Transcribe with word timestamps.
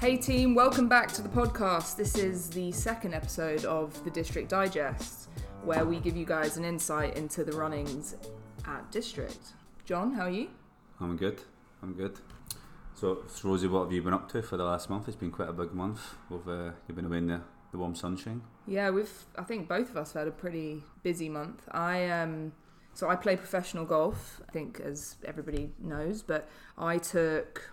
Hey 0.00 0.16
team, 0.16 0.54
welcome 0.54 0.88
back 0.88 1.10
to 1.14 1.22
the 1.22 1.28
podcast. 1.28 1.96
This 1.96 2.16
is 2.16 2.48
the 2.50 2.70
second 2.70 3.14
episode 3.14 3.64
of 3.64 4.04
the 4.04 4.10
District 4.10 4.48
Digest, 4.48 5.28
where 5.64 5.84
we 5.84 5.98
give 5.98 6.16
you 6.16 6.24
guys 6.24 6.56
an 6.56 6.64
insight 6.64 7.16
into 7.16 7.42
the 7.42 7.50
runnings 7.50 8.14
at 8.64 8.88
District. 8.92 9.54
John, 9.84 10.12
how 10.12 10.26
are 10.26 10.30
you? 10.30 10.50
I'm 11.00 11.16
good. 11.16 11.40
I'm 11.82 11.94
good. 11.94 12.16
So, 12.94 13.24
Rosie, 13.42 13.66
what 13.66 13.82
have 13.82 13.92
you 13.92 14.00
been 14.00 14.14
up 14.14 14.30
to 14.30 14.40
for 14.40 14.56
the 14.56 14.62
last 14.62 14.88
month? 14.88 15.08
It's 15.08 15.16
been 15.16 15.32
quite 15.32 15.48
a 15.48 15.52
big 15.52 15.74
month. 15.74 16.14
We've 16.30 16.46
uh, 16.48 16.70
you've 16.86 16.94
been 16.94 17.06
away 17.06 17.18
in 17.18 17.26
the, 17.26 17.40
the 17.72 17.78
warm 17.78 17.96
sunshine. 17.96 18.42
Yeah, 18.68 18.90
we've. 18.90 19.26
I 19.36 19.42
think 19.42 19.68
both 19.68 19.90
of 19.90 19.96
us 19.96 20.12
have 20.12 20.20
had 20.20 20.28
a 20.28 20.30
pretty 20.30 20.84
busy 21.02 21.28
month. 21.28 21.68
I 21.72 22.08
um, 22.08 22.52
so 22.94 23.08
I 23.08 23.16
play 23.16 23.34
professional 23.34 23.84
golf. 23.84 24.42
I 24.48 24.52
think 24.52 24.78
as 24.78 25.16
everybody 25.24 25.72
knows, 25.80 26.22
but 26.22 26.48
I 26.76 26.98
took 26.98 27.72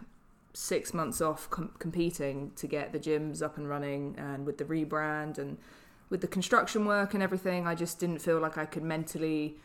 six 0.56 0.94
months 0.94 1.22
off 1.22 1.50
com- 1.50 1.74
competing 1.80 2.52
to 2.56 2.66
get 2.66 2.94
the 2.94 3.00
gyms 3.00 3.42
up 3.42 3.58
and 3.58 3.70
running, 3.70 4.16
and 4.18 4.46
with 4.46 4.58
the 4.58 4.66
rebrand 4.66 5.38
and 5.38 5.58
with 6.10 6.22
the 6.22 6.28
construction 6.28 6.86
work 6.86 7.14
and 7.14 7.22
everything, 7.22 7.68
I 7.68 7.76
just 7.76 8.00
didn't 8.00 8.20
feel 8.20 8.40
like 8.40 8.58
I 8.58 8.66
could 8.66 8.84
mentally 8.84 9.58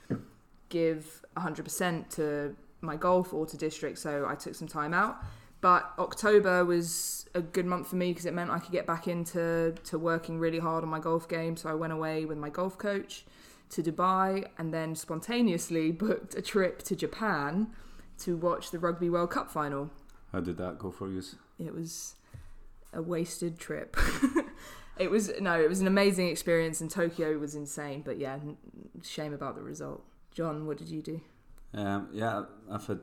give 0.68 1.24
100% 1.36 2.08
to 2.16 2.56
my 2.80 2.96
golf 2.96 3.32
or 3.32 3.46
to 3.46 3.56
district, 3.56 3.98
so 3.98 4.26
I 4.28 4.34
took 4.34 4.54
some 4.54 4.68
time 4.68 4.94
out. 4.94 5.22
But 5.60 5.92
October 5.98 6.64
was 6.64 7.28
a 7.34 7.42
good 7.42 7.66
month 7.66 7.88
for 7.88 7.96
me 7.96 8.08
because 8.08 8.24
it 8.24 8.32
meant 8.32 8.50
I 8.50 8.58
could 8.58 8.72
get 8.72 8.86
back 8.86 9.06
into 9.06 9.74
to 9.84 9.98
working 9.98 10.38
really 10.38 10.58
hard 10.58 10.82
on 10.82 10.90
my 10.90 10.98
golf 10.98 11.28
game. 11.28 11.56
So 11.56 11.68
I 11.68 11.74
went 11.74 11.92
away 11.92 12.24
with 12.24 12.38
my 12.38 12.48
golf 12.48 12.78
coach 12.78 13.26
to 13.70 13.82
Dubai 13.82 14.46
and 14.58 14.72
then 14.72 14.94
spontaneously 14.94 15.90
booked 16.04 16.34
a 16.34 16.42
trip 16.42 16.82
to 16.84 16.96
Japan 16.96 17.68
to 18.20 18.36
watch 18.36 18.70
the 18.70 18.78
Rugby 18.78 19.10
World 19.10 19.30
Cup 19.30 19.50
final. 19.50 19.90
How 20.32 20.40
did 20.40 20.58
that 20.58 20.78
go 20.78 20.90
for 20.90 21.08
you? 21.08 21.22
It 21.58 21.74
was 21.74 22.14
a 22.92 23.02
wasted 23.02 23.58
trip. 23.58 23.96
it 24.98 25.10
was 25.10 25.30
no, 25.40 25.60
it 25.60 25.68
was 25.68 25.80
an 25.80 25.86
amazing 25.86 26.28
experience, 26.28 26.80
and 26.80 26.90
Tokyo 26.90 27.38
was 27.38 27.54
insane. 27.54 28.02
But 28.04 28.18
yeah, 28.18 28.38
shame 29.02 29.32
about 29.32 29.56
the 29.56 29.62
result. 29.62 30.04
John, 30.32 30.66
what 30.66 30.78
did 30.78 30.88
you 30.88 31.02
do? 31.02 31.20
Um, 31.74 32.08
yeah, 32.12 32.44
I've 32.70 32.86
had 32.86 33.00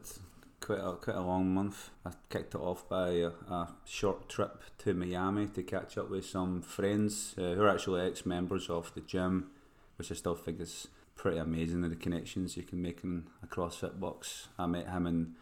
quite 0.60 0.80
a 0.80 0.94
quite 0.94 1.18
a 1.18 1.22
long 1.22 1.54
month. 1.54 1.92
I 2.06 2.12
kicked 2.30 2.56
it 2.56 2.62
off 2.62 2.88
by 2.88 3.10
a, 3.10 3.28
a 3.50 3.76
short 3.86 4.30
trip 4.30 4.64
to 4.80 4.94
Miami 4.94 5.48
to 5.48 5.64
catch 5.64 5.98
up 5.98 6.10
with 6.10 6.26
some 6.26 6.62
friends 6.62 7.36
uh, 7.38 7.54
who 7.54 7.64
are 7.64 7.70
actually 7.70 8.08
ex-members 8.08 8.70
of 8.70 8.94
the 8.94 9.02
gym, 9.02 9.52
which 9.98 10.12
I 10.12 10.16
still 10.16 10.36
think 10.36 10.60
is 10.60 10.88
pretty 11.16 11.38
amazing. 11.38 11.82
The 11.82 11.96
connections 11.96 12.58
you 12.58 12.64
can 12.64 12.82
make 12.82 13.04
in 13.04 13.28
a 13.44 13.48
CrossFit 13.48 14.00
box. 14.00 14.48
I 14.58 14.66
met 14.66 14.90
him 14.90 15.08
in 15.08 15.36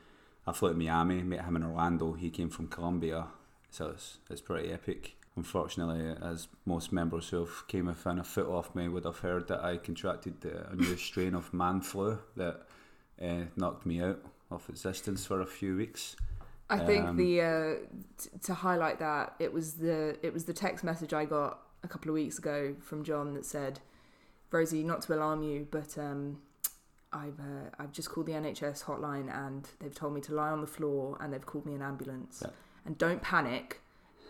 I 0.48 0.52
flew 0.54 0.70
to 0.70 0.76
Miami, 0.76 1.24
met 1.24 1.46
him 1.46 1.56
in 1.56 1.64
Orlando. 1.64 2.14
He 2.14 2.30
came 2.30 2.50
from 2.50 2.68
Colombia, 2.68 3.28
so 3.70 3.90
it's, 3.90 4.20
it's 4.30 4.42
pretty 4.42 4.72
epic. 4.72 5.16
Unfortunately, 5.36 6.16
as 6.22 6.48
most 6.66 6.94
members 6.94 7.30
who 7.30 7.40
have 7.40 7.68
came 7.68 7.88
within 7.88 8.20
a 8.20 8.24
foot 8.24 8.48
off 8.48 8.74
me 8.74 8.88
would 8.88 9.04
have 9.06 9.20
heard 9.20 9.48
that 9.50 9.64
I 9.64 9.78
contracted 9.78 10.46
a 10.46 10.76
new 10.76 10.96
strain 10.96 11.34
of 11.34 11.54
man 11.54 11.82
flu 11.82 12.20
that 12.38 12.62
uh, 13.22 13.46
knocked 13.56 13.86
me 13.86 14.02
out 14.02 14.20
of 14.52 14.68
existence 14.70 15.26
for 15.26 15.42
a 15.42 15.46
few 15.46 15.76
weeks. 15.76 16.16
I 16.70 16.80
think 16.80 17.06
um, 17.06 17.18
the 17.18 17.42
uh, 17.42 17.74
t- 18.18 18.30
to 18.44 18.54
highlight 18.54 19.00
that 19.00 19.36
it 19.40 19.54
was 19.54 19.74
the 19.74 20.18
it 20.24 20.34
was 20.34 20.46
the 20.46 20.54
text 20.54 20.84
message 20.84 21.14
I 21.14 21.26
got 21.26 21.60
a 21.84 21.88
couple 21.88 22.10
of 22.10 22.16
weeks 22.16 22.40
ago 22.40 22.76
from 22.80 23.04
John 23.04 23.34
that 23.36 23.46
said, 23.46 23.82
"Rosie, 24.52 24.84
not 24.84 25.02
to 25.04 25.16
alarm 25.16 25.44
you, 25.44 25.68
but 25.70 25.98
um, 25.98 26.40
I've 27.14 27.40
uh, 27.40 27.70
I've 27.80 27.92
just 27.92 28.10
called 28.10 28.28
the 28.28 28.34
NHS 28.34 28.84
hotline 28.84 29.34
and 29.34 29.68
they've 29.80 29.96
told 29.96 30.14
me 30.14 30.22
to 30.22 30.34
lie 30.34 30.50
on 30.50 30.62
the 30.62 30.68
floor 30.68 31.18
and 31.22 31.34
they've 31.34 31.46
called 31.46 31.66
me 31.66 31.74
an 31.74 31.82
ambulance 31.82 32.40
yeah. 32.42 32.52
and 32.86 32.98
don't 32.98 33.22
panic. 33.22 33.82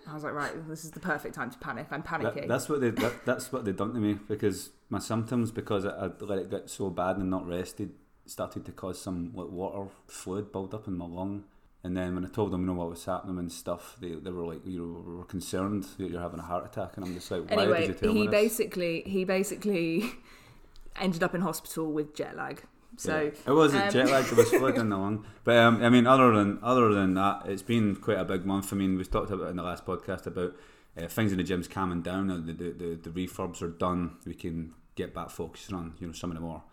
I 0.07 0.13
was 0.13 0.23
like, 0.23 0.33
right, 0.33 0.51
this 0.67 0.85
is 0.85 0.91
the 0.91 0.99
perfect 0.99 1.33
time 1.33 1.49
to 1.49 1.57
panic. 1.57 1.87
I'm 1.89 2.03
panicking. 2.03 2.35
That, 2.35 2.47
that's 2.47 2.69
what 2.69 2.79
they 2.81 2.91
that, 2.91 3.25
that's 3.25 3.51
what 3.51 3.65
they 3.65 3.71
done 3.71 3.93
to 3.93 3.99
me 3.99 4.19
because 4.27 4.69
my 4.89 4.99
symptoms 4.99 5.51
because 5.51 5.85
I, 5.85 5.89
I 5.89 6.09
let 6.19 6.37
it 6.37 6.51
get 6.51 6.69
so 6.69 6.89
bad 6.89 7.17
and 7.17 7.29
not 7.29 7.47
rested 7.47 7.91
started 8.27 8.65
to 8.65 8.71
cause 8.71 9.01
some 9.01 9.31
like 9.33 9.49
water 9.49 9.89
fluid 10.07 10.51
build 10.51 10.73
up 10.73 10.87
in 10.87 10.97
my 10.97 11.05
lung. 11.05 11.43
And 11.83 11.95
then 11.95 12.15
when 12.15 12.25
I 12.25 12.29
told 12.29 12.51
them, 12.51 12.61
you 12.61 12.67
know, 12.67 12.73
what 12.73 12.89
was 12.89 13.05
happening 13.05 13.37
and 13.37 13.51
stuff, 13.51 13.95
they, 14.01 14.15
they 14.15 14.31
were 14.31 14.45
like, 14.45 14.65
you 14.65 14.79
know, 14.79 15.17
were 15.17 15.25
concerned 15.25 15.85
that 15.99 16.09
you're 16.09 16.19
having 16.19 16.39
a 16.39 16.43
heart 16.43 16.65
attack, 16.65 16.97
and 16.97 17.05
I'm 17.05 17.13
just 17.13 17.29
like, 17.29 17.47
why 17.51 17.61
anyway, 17.61 17.81
did 17.81 17.87
you 17.89 17.93
tell 17.93 18.09
he 18.09 18.21
me 18.21 18.25
this? 18.25 18.31
basically 18.31 19.03
he 19.05 19.23
basically 19.23 20.11
ended 20.99 21.21
up 21.21 21.35
in 21.35 21.41
hospital 21.41 21.91
with 21.91 22.15
jet 22.15 22.35
lag. 22.35 22.63
So 22.97 23.21
yeah. 23.21 23.51
it 23.51 23.53
wasn't 23.53 23.83
um, 23.85 23.91
jet 23.91 24.09
lag; 24.09 24.25
it 24.25 24.35
was 24.35 24.49
flooding 24.49 24.91
along. 24.91 25.25
But 25.43 25.57
um, 25.57 25.83
I 25.83 25.89
mean, 25.89 26.07
other 26.07 26.31
than 26.31 26.59
other 26.61 26.93
than 26.93 27.13
that, 27.15 27.43
it's 27.45 27.61
been 27.61 27.95
quite 27.95 28.19
a 28.19 28.25
big 28.25 28.45
month. 28.45 28.71
I 28.73 28.75
mean, 28.75 28.97
we've 28.97 29.09
talked 29.09 29.31
about 29.31 29.49
in 29.49 29.55
the 29.55 29.63
last 29.63 29.85
podcast 29.85 30.27
about 30.27 30.55
uh, 30.97 31.07
things 31.07 31.31
in 31.31 31.37
the 31.37 31.43
gym's 31.43 31.67
calming 31.67 32.01
down. 32.01 32.27
The, 32.27 32.53
the, 32.53 32.71
the, 32.71 33.09
the 33.09 33.09
refurbs 33.09 33.61
are 33.61 33.69
done. 33.69 34.17
We 34.25 34.33
can 34.33 34.73
get 34.95 35.13
back 35.13 35.29
focusing 35.29 35.75
on 35.75 35.93
you 35.99 36.07
know 36.07 36.13
some 36.13 36.31
of 36.31 36.35
the 36.35 36.41
more 36.41 36.63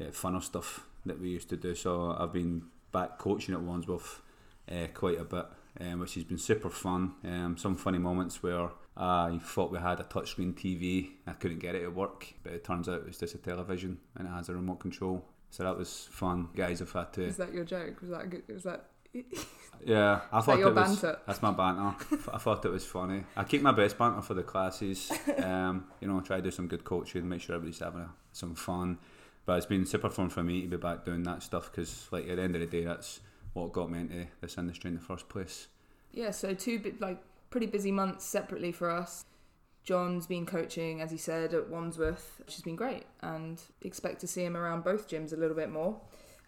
uh, 0.00 0.04
funner 0.04 0.42
stuff 0.42 0.86
that 1.06 1.20
we 1.20 1.30
used 1.30 1.48
to 1.50 1.56
do. 1.56 1.74
So 1.74 2.16
I've 2.18 2.32
been 2.32 2.62
back 2.92 3.18
coaching 3.18 3.54
at 3.54 3.60
Wandsworth 3.60 4.22
uh, 4.70 4.86
quite 4.94 5.18
a 5.18 5.24
bit, 5.24 5.46
um, 5.80 6.00
which 6.00 6.14
has 6.14 6.24
been 6.24 6.38
super 6.38 6.70
fun. 6.70 7.14
Um, 7.24 7.56
some 7.58 7.76
funny 7.76 7.98
moments 7.98 8.42
where 8.42 8.70
I 8.96 9.40
thought 9.42 9.72
we 9.72 9.78
had 9.78 10.00
a 10.00 10.04
touchscreen 10.04 10.54
TV. 10.54 11.12
I 11.26 11.32
couldn't 11.32 11.60
get 11.60 11.74
it 11.74 11.80
to 11.80 11.88
work, 11.88 12.34
but 12.42 12.52
it 12.52 12.64
turns 12.64 12.88
out 12.88 13.04
it's 13.06 13.18
just 13.18 13.34
a 13.34 13.38
television 13.38 13.98
and 14.16 14.28
it 14.28 14.30
has 14.30 14.48
a 14.48 14.54
remote 14.54 14.80
control. 14.80 15.24
So 15.52 15.64
that 15.64 15.76
was 15.76 16.08
fun. 16.10 16.48
Guys 16.56 16.78
have 16.78 16.90
had 16.92 17.12
to. 17.12 17.24
Is 17.24 17.36
that 17.36 17.52
your 17.52 17.64
joke? 17.64 18.00
Was 18.00 18.08
that 18.08 18.30
good? 18.30 18.42
Was 18.48 18.62
that? 18.62 18.86
yeah, 19.84 20.22
I 20.32 20.40
thought 20.40 20.58
that 20.58 20.66
it 20.66 20.74
was. 20.74 20.74
Banter? 21.02 21.18
That's 21.26 21.42
my 21.42 21.50
banter. 21.50 21.94
I 22.32 22.38
thought 22.38 22.64
it 22.64 22.70
was 22.70 22.86
funny. 22.86 23.24
I 23.36 23.44
keep 23.44 23.60
my 23.60 23.72
best 23.72 23.98
banter 23.98 24.22
for 24.22 24.32
the 24.32 24.42
classes. 24.42 25.12
Um, 25.42 25.84
you 26.00 26.08
know, 26.08 26.18
I 26.18 26.22
try 26.22 26.36
to 26.36 26.42
do 26.42 26.50
some 26.50 26.68
good 26.68 26.84
coaching, 26.84 27.28
make 27.28 27.42
sure 27.42 27.56
everybody's 27.56 27.80
having 27.80 28.00
a, 28.00 28.10
some 28.32 28.54
fun. 28.54 28.98
But 29.44 29.58
it's 29.58 29.66
been 29.66 29.84
super 29.84 30.08
fun 30.08 30.30
for 30.30 30.42
me 30.42 30.62
to 30.62 30.68
be 30.68 30.76
back 30.78 31.04
doing 31.04 31.22
that 31.24 31.42
stuff 31.42 31.70
because, 31.70 32.06
like, 32.10 32.28
at 32.28 32.36
the 32.36 32.42
end 32.42 32.54
of 32.54 32.60
the 32.62 32.66
day, 32.66 32.84
that's 32.84 33.20
what 33.52 33.72
got 33.72 33.90
me 33.90 34.00
into 34.00 34.26
this 34.40 34.56
industry 34.56 34.88
in 34.88 34.94
the 34.94 35.02
first 35.02 35.28
place. 35.28 35.68
Yeah, 36.12 36.30
so 36.30 36.54
two 36.54 36.94
like 36.98 37.22
pretty 37.50 37.66
busy 37.66 37.92
months 37.92 38.24
separately 38.24 38.72
for 38.72 38.90
us. 38.90 39.26
John's 39.84 40.26
been 40.26 40.46
coaching, 40.46 41.00
as 41.00 41.10
he 41.10 41.16
said, 41.16 41.54
at 41.54 41.68
Wandsworth, 41.68 42.36
which 42.38 42.54
has 42.54 42.62
been 42.62 42.76
great, 42.76 43.04
and 43.20 43.60
expect 43.82 44.20
to 44.20 44.26
see 44.26 44.44
him 44.44 44.56
around 44.56 44.84
both 44.84 45.08
gyms 45.08 45.32
a 45.32 45.36
little 45.36 45.56
bit 45.56 45.70
more. 45.70 46.00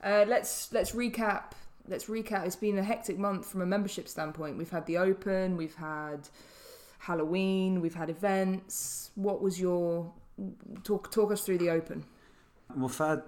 Uh, 0.02 0.24
let's 0.28 0.72
let's 0.72 0.92
recap. 0.92 1.52
Let's 1.88 2.06
recap. 2.06 2.46
It's 2.46 2.56
been 2.56 2.78
a 2.78 2.82
hectic 2.82 3.18
month 3.18 3.46
from 3.46 3.60
a 3.60 3.66
membership 3.66 4.08
standpoint. 4.08 4.56
We've 4.56 4.70
had 4.70 4.86
the 4.86 4.98
Open, 4.98 5.56
we've 5.56 5.74
had 5.74 6.28
Halloween, 7.00 7.80
we've 7.80 7.94
had 7.94 8.08
events. 8.08 9.10
What 9.14 9.42
was 9.42 9.60
your 9.60 10.12
talk? 10.84 11.10
Talk 11.10 11.32
us 11.32 11.44
through 11.44 11.58
the 11.58 11.70
Open. 11.70 12.04
We've 12.74 12.96
had 12.96 13.24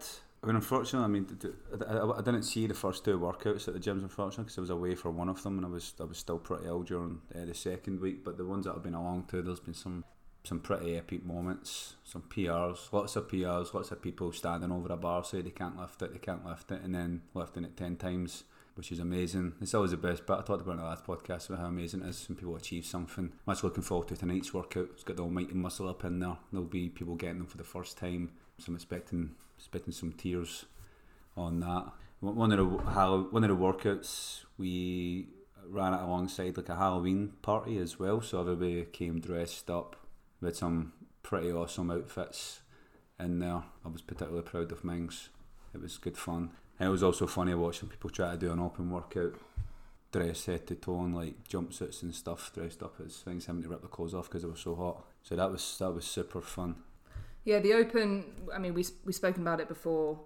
I 0.46 0.48
mean, 0.50 0.56
unfortunately, 0.56 1.04
I 1.04 1.08
mean, 1.08 2.16
I, 2.16 2.22
didn't 2.22 2.44
see 2.44 2.68
the 2.68 2.74
first 2.74 3.04
two 3.04 3.18
workouts 3.18 3.66
at 3.66 3.74
the 3.74 3.80
gyms, 3.80 4.02
unfortunately, 4.02 4.44
because 4.44 4.58
I 4.58 4.60
was 4.60 4.70
away 4.70 4.94
for 4.94 5.10
one 5.10 5.28
of 5.28 5.42
them, 5.42 5.56
and 5.56 5.66
I 5.66 5.68
was 5.68 5.92
I 5.98 6.04
was 6.04 6.18
still 6.18 6.38
pretty 6.38 6.66
ill 6.66 6.84
during 6.84 7.20
uh, 7.34 7.46
the 7.46 7.54
second 7.54 8.00
week. 8.00 8.22
But 8.22 8.36
the 8.36 8.44
ones 8.44 8.64
that 8.64 8.76
I've 8.76 8.82
been 8.84 8.94
along 8.94 9.24
to, 9.30 9.42
there's 9.42 9.58
been 9.58 9.74
some 9.74 10.04
some 10.44 10.60
pretty 10.60 10.96
epic 10.96 11.26
moments, 11.26 11.94
some 12.04 12.22
PRs, 12.22 12.92
lots 12.92 13.16
of 13.16 13.26
PRs, 13.26 13.74
lots 13.74 13.90
of 13.90 14.00
people 14.00 14.30
standing 14.30 14.70
over 14.70 14.92
a 14.92 14.96
bar 14.96 15.24
saying 15.24 15.42
they 15.42 15.50
can't 15.50 15.76
lift 15.76 16.00
it, 16.02 16.12
they 16.12 16.20
can't 16.20 16.46
lift 16.46 16.70
it, 16.70 16.80
and 16.80 16.94
then 16.94 17.22
lifting 17.34 17.64
it 17.64 17.76
ten 17.76 17.96
times, 17.96 18.44
which 18.76 18.92
is 18.92 19.00
amazing. 19.00 19.54
It's 19.60 19.74
always 19.74 19.90
the 19.90 19.96
best. 19.96 20.26
But 20.26 20.38
I 20.38 20.42
talked 20.42 20.62
about 20.62 20.74
in 20.74 20.78
the 20.78 20.84
last 20.84 21.04
podcast 21.04 21.48
about 21.48 21.58
how 21.58 21.66
amazing 21.66 22.02
it 22.02 22.10
is 22.10 22.28
when 22.28 22.36
people 22.36 22.54
achieve 22.54 22.86
something. 22.86 23.32
Much 23.46 23.64
looking 23.64 23.82
forward 23.82 24.06
to 24.08 24.16
tonight's 24.16 24.54
workout. 24.54 24.90
It's 24.92 25.02
got 25.02 25.16
the 25.16 25.24
almighty 25.24 25.54
muscle 25.54 25.88
up 25.88 26.04
in 26.04 26.20
there. 26.20 26.36
There'll 26.52 26.68
be 26.68 26.88
people 26.88 27.16
getting 27.16 27.38
them 27.38 27.48
for 27.48 27.56
the 27.56 27.64
first 27.64 27.98
time. 27.98 28.30
So 28.58 28.66
I'm 28.68 28.74
expecting 28.74 29.30
expecting 29.58 29.92
some 29.92 30.12
tears 30.12 30.66
on 31.36 31.60
that. 31.60 31.92
One 32.20 32.52
of 32.52 32.58
the 32.58 32.64
one 32.64 33.44
of 33.44 33.50
the 33.50 33.56
workouts 33.56 34.44
we 34.56 35.28
ran 35.68 35.94
it 35.94 36.00
alongside 36.00 36.56
like 36.56 36.68
a 36.68 36.76
Halloween 36.76 37.32
party 37.42 37.78
as 37.78 37.98
well, 37.98 38.20
so 38.20 38.40
everybody 38.40 38.84
came 38.84 39.20
dressed 39.20 39.70
up 39.70 39.96
with 40.40 40.56
some 40.56 40.92
pretty 41.22 41.52
awesome 41.52 41.90
outfits 41.90 42.60
in 43.18 43.38
there. 43.40 43.62
I 43.84 43.88
was 43.88 44.02
particularly 44.02 44.42
proud 44.42 44.72
of 44.72 44.84
Mings. 44.84 45.30
It 45.74 45.82
was 45.82 45.98
good 45.98 46.16
fun. 46.16 46.50
And 46.78 46.88
it 46.88 46.90
was 46.90 47.02
also 47.02 47.26
funny 47.26 47.54
watching 47.54 47.88
people 47.88 48.10
try 48.10 48.32
to 48.32 48.36
do 48.36 48.52
an 48.52 48.60
open 48.60 48.90
workout, 48.90 49.34
dress 50.12 50.46
head 50.46 50.66
to 50.68 50.74
toe 50.74 51.04
in 51.04 51.14
like 51.14 51.48
jumpsuits 51.48 52.02
and 52.02 52.14
stuff, 52.14 52.52
dressed 52.54 52.82
up 52.82 52.94
as 53.04 53.16
things, 53.18 53.46
having 53.46 53.62
to 53.62 53.68
rip 53.68 53.82
the 53.82 53.88
clothes 53.88 54.14
off 54.14 54.28
because 54.28 54.44
it 54.44 54.50
was 54.50 54.60
so 54.60 54.74
hot. 54.74 55.04
So 55.22 55.36
that 55.36 55.50
was 55.50 55.76
that 55.78 55.90
was 55.90 56.04
super 56.04 56.40
fun. 56.40 56.76
Yeah, 57.46 57.60
the 57.60 57.74
Open. 57.74 58.24
I 58.52 58.58
mean, 58.58 58.74
we 58.74 58.84
we've 59.04 59.14
spoken 59.14 59.40
about 59.40 59.60
it 59.60 59.68
before. 59.68 60.18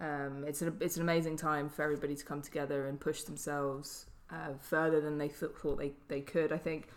Um, 0.00 0.44
it's 0.48 0.62
an 0.62 0.74
it's 0.80 0.96
an 0.96 1.02
amazing 1.02 1.36
time 1.36 1.68
for 1.68 1.82
everybody 1.82 2.16
to 2.16 2.24
come 2.24 2.40
together 2.40 2.88
and 2.88 2.98
push 2.98 3.22
themselves 3.22 4.06
uh, 4.30 4.54
further 4.60 4.98
than 5.02 5.18
they 5.18 5.28
thought, 5.28 5.56
thought 5.58 5.78
they, 5.78 5.92
they 6.08 6.22
could. 6.22 6.52
I 6.52 6.56
think 6.56 6.88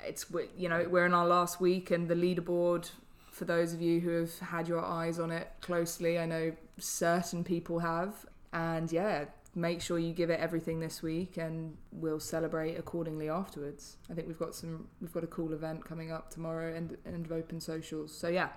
it's 0.00 0.26
you 0.56 0.68
know 0.68 0.86
we're 0.88 1.06
in 1.06 1.12
our 1.12 1.26
last 1.26 1.60
week 1.60 1.90
and 1.90 2.06
the 2.06 2.14
leaderboard. 2.14 2.88
For 3.32 3.44
those 3.46 3.74
of 3.74 3.82
you 3.82 3.98
who 3.98 4.10
have 4.20 4.38
had 4.38 4.68
your 4.68 4.84
eyes 4.84 5.18
on 5.18 5.32
it 5.32 5.50
closely, 5.60 6.16
I 6.20 6.26
know 6.26 6.52
certain 6.78 7.42
people 7.42 7.80
have, 7.80 8.24
and 8.52 8.92
yeah, 8.92 9.24
make 9.56 9.80
sure 9.80 9.98
you 9.98 10.12
give 10.12 10.30
it 10.30 10.38
everything 10.38 10.78
this 10.78 11.02
week, 11.02 11.36
and 11.36 11.76
we'll 11.90 12.20
celebrate 12.20 12.76
accordingly 12.76 13.28
afterwards. 13.28 13.96
I 14.08 14.14
think 14.14 14.28
we've 14.28 14.38
got 14.38 14.54
some 14.54 14.86
we've 15.00 15.12
got 15.12 15.24
a 15.24 15.28
cool 15.28 15.52
event 15.52 15.84
coming 15.84 16.12
up 16.12 16.30
tomorrow, 16.30 16.72
and 16.72 16.96
end 17.04 17.26
of 17.26 17.32
open 17.32 17.60
socials. 17.60 18.16
So 18.16 18.28
yeah, 18.28 18.50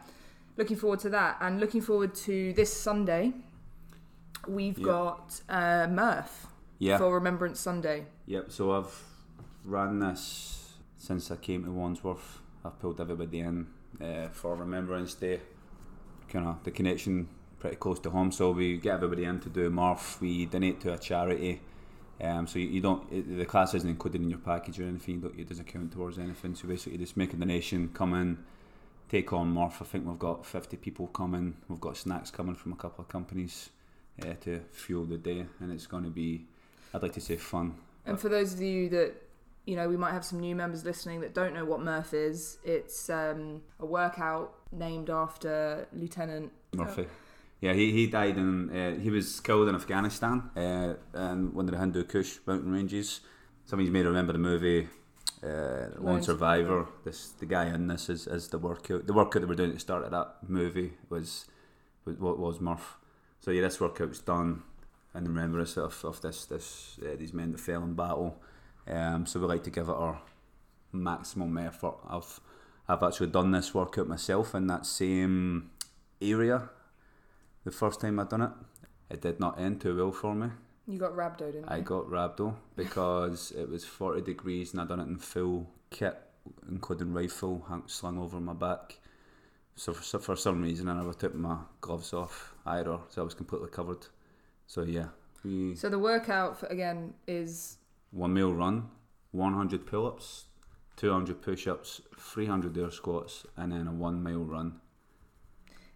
looking 0.58 0.78
forward 0.78 1.00
to 1.02 1.10
that, 1.10 1.38
and 1.42 1.60
looking 1.60 1.82
forward 1.82 2.14
to 2.16 2.54
this 2.54 2.74
Sunday. 2.74 3.34
We've 4.48 4.78
Yeah. 4.78 4.86
got 4.86 5.42
uh, 5.50 5.88
Murph 5.90 6.48
Yeah. 6.80 6.98
for 6.98 7.14
Remembrance 7.14 7.60
Sunday. 7.60 8.06
Yep. 8.26 8.52
So 8.52 8.72
I've 8.72 9.04
ran 9.66 10.00
this 10.00 10.78
since 10.98 11.32
I 11.32 11.36
came 11.38 11.64
to 11.66 11.72
Wandsworth. 11.72 12.40
I've 12.64 12.80
pulled 12.80 13.00
everybody 13.02 13.40
in 13.40 13.68
uh, 14.02 14.28
for 14.30 14.56
Remembrance 14.56 15.14
Day. 15.16 15.42
Kind 16.30 16.48
of 16.48 16.64
the 16.64 16.72
connection 16.72 17.28
pretty 17.60 17.78
close 17.78 18.00
to 18.02 18.10
home. 18.10 18.32
So 18.32 18.52
we 18.52 18.78
get 18.78 18.96
everybody 18.96 19.24
in 19.26 19.40
to 19.42 19.50
do 19.50 19.70
Murph. 19.70 20.22
We 20.22 20.46
donate 20.46 20.80
to 20.82 20.94
a 20.94 20.98
charity. 20.98 21.62
Um, 22.22 22.48
so 22.48 22.58
you, 22.60 22.68
you 22.68 22.82
don't 22.82 23.12
it, 23.12 23.38
the 23.38 23.46
class 23.46 23.74
isn't 23.76 23.90
included 23.90 24.22
in 24.22 24.30
your 24.30 24.40
package 24.40 24.80
or 24.80 24.84
anything. 24.84 25.16
You 25.16 25.22
don't, 25.22 25.40
it 25.40 25.50
doesn't 25.50 25.68
count 25.68 25.92
towards 25.92 26.18
anything. 26.20 26.56
So 26.56 26.68
basically, 26.68 26.98
just 27.00 27.16
make 27.18 27.34
a 27.34 27.38
donation, 27.38 27.90
come 27.94 28.14
in, 28.14 28.38
take 29.10 29.34
on 29.34 29.54
Murph. 29.54 29.82
I 29.82 29.86
think 29.86 30.06
we've 30.06 30.20
got 30.20 30.46
50 30.46 30.78
people 30.78 31.08
coming. 31.08 31.56
We've 31.68 31.80
got 31.80 31.98
snacks 31.98 32.32
coming 32.32 32.56
from 32.56 32.74
a 32.74 32.76
couple 32.76 33.04
of 33.04 33.10
companies 33.10 33.70
uh, 34.22 34.34
to 34.42 34.62
fuel 34.72 35.06
the 35.06 35.18
day, 35.18 35.46
and 35.60 35.72
it's 35.72 35.88
going 35.88 36.04
to 36.04 36.10
be, 36.10 36.46
I'd 36.94 37.02
like 37.02 37.14
to 37.14 37.22
say, 37.22 37.38
fun. 37.38 37.76
And 38.06 38.20
for 38.20 38.30
those 38.30 38.54
of 38.54 38.62
you 38.62 38.90
that, 38.90 39.16
you 39.66 39.76
know, 39.76 39.90
we 39.90 39.98
might 39.98 40.12
have 40.12 40.24
some 40.24 40.40
new 40.40 40.56
members 40.56 40.86
listening 40.86 41.22
that 41.22 41.34
don't 41.34 41.54
know 41.54 41.66
what 41.66 41.82
Murph 41.82 42.14
is, 42.14 42.58
it's 42.64 43.10
um, 43.10 43.62
a 43.80 43.86
workout 43.86 44.54
named 44.72 45.10
after 45.10 45.88
Lieutenant 45.94 46.52
Murphy. 46.74 47.08
Yeah, 47.60 47.74
he, 47.74 47.92
he 47.92 48.08
died 48.08 48.38
in, 48.38 48.70
uh, 48.70 49.00
he 49.00 49.10
was 49.10 49.40
killed 49.40 49.68
in 49.68 49.76
Afghanistan 49.76 50.52
uh, 50.56 50.94
in 51.16 51.54
one 51.54 51.66
of 51.66 51.72
the 51.72 51.80
Hindu 51.80 52.04
Kush 52.04 52.38
mountain 52.46 52.72
ranges. 52.72 53.22
Some 53.66 53.80
of 53.80 53.86
you 53.86 53.92
may 53.92 54.04
remember 54.04 54.32
the 54.32 54.40
movie 54.40 54.88
uh, 55.44 55.90
Lone 56.00 56.22
Survivor. 56.22 56.88
This 57.04 57.30
The 57.30 57.46
guy 57.46 57.66
in 57.66 57.88
this 57.88 58.10
is, 58.10 58.28
is 58.28 58.48
the 58.48 58.58
workout. 58.58 59.08
The 59.08 59.14
workout 59.14 59.42
that 59.42 59.48
we're 59.48 59.56
doing 59.56 59.70
at 59.70 59.76
the 59.76 59.80
start 59.80 60.04
of 60.04 60.12
that 60.12 60.38
movie 60.48 60.94
was, 61.10 61.46
was 62.06 62.18
what 62.18 62.40
was 62.40 62.60
Murph. 62.60 62.98
So 63.40 63.52
yeah, 63.52 63.62
this 63.62 63.80
workout's 63.80 64.20
done 64.20 64.64
in 65.16 65.26
remembrance 65.26 65.78
of, 65.78 66.04
of 66.04 66.22
this, 66.22 66.46
this 66.46 67.00
uh, 67.04 67.16
these 67.18 67.34
men 67.34 67.52
that 67.52 67.60
fell 67.60 67.84
in 67.84 67.94
battle. 67.94 68.42
Um, 68.88 69.26
so 69.26 69.40
we 69.40 69.48
like 69.48 69.64
to 69.64 69.70
give 69.70 69.90
it 69.90 69.96
our 69.96 70.22
maximum 70.92 71.58
effort. 71.58 71.96
I've 72.10 72.40
I've 72.88 73.04
actually 73.04 73.28
done 73.28 73.52
this 73.52 73.74
workout 73.74 74.08
myself 74.08 74.56
in 74.56 74.68
that 74.68 74.86
same 74.86 75.72
area. 76.22 76.70
The 77.66 77.72
first 77.72 78.00
time 78.00 78.20
I 78.20 78.24
done 78.24 78.44
it, 78.44 78.52
it 79.10 79.22
did 79.22 79.40
not 79.40 79.60
end 79.60 79.82
too 79.82 79.98
well 79.98 80.12
for 80.12 80.34
me. 80.34 80.50
You 80.88 80.98
got 80.98 81.14
rhabdo, 81.14 81.52
didn't 81.52 81.66
I 81.68 81.78
you? 81.78 81.84
got 81.84 82.06
rhabdo 82.10 82.56
because 82.76 83.52
it 83.52 83.70
was 83.70 83.84
forty 83.86 84.22
degrees 84.22 84.72
and 84.72 84.82
I 84.82 84.86
done 84.86 85.02
it 85.02 85.08
in 85.08 85.18
full 85.18 85.70
kit, 85.90 86.18
including 86.70 87.14
rifle 87.14 87.66
hung, 87.68 87.84
slung 87.88 88.18
over 88.18 88.40
my 88.40 88.54
back. 88.54 88.98
So 89.76 89.94
for, 89.94 90.04
so 90.04 90.18
for 90.20 90.36
some 90.36 90.62
reason 90.62 90.88
I 90.88 90.96
never 90.96 91.14
took 91.14 91.36
my 91.36 91.58
gloves 91.82 92.14
off 92.14 92.56
either, 92.66 93.00
so 93.10 93.22
I 93.22 93.26
was 93.26 93.34
completely 93.34 93.70
covered. 93.70 94.08
So 94.66 94.84
yeah, 94.84 95.08
we 95.44 95.76
So 95.76 95.90
the 95.90 96.00
workout, 96.00 96.58
for, 96.60 96.68
again, 96.68 97.14
is 97.28 97.78
one 98.12 98.34
mile 98.34 98.54
run, 98.54 98.90
one 99.32 99.54
hundred 99.54 99.86
pull-ups, 99.86 100.46
two 100.96 101.12
hundred 101.12 101.42
push-ups, 101.42 102.02
three 102.18 102.46
hundred 102.46 102.78
air 102.78 102.92
squats, 102.92 103.46
and 103.58 103.72
then 103.74 103.88
a 103.88 103.92
one 103.92 104.24
mile 104.24 104.46
run. 104.46 104.80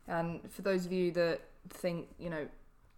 and 0.07 0.41
for 0.51 0.61
those 0.63 0.85
of 0.85 0.91
you 0.91 1.11
that 1.13 1.41
think, 1.69 2.07
you 2.19 2.29
know, 2.29 2.47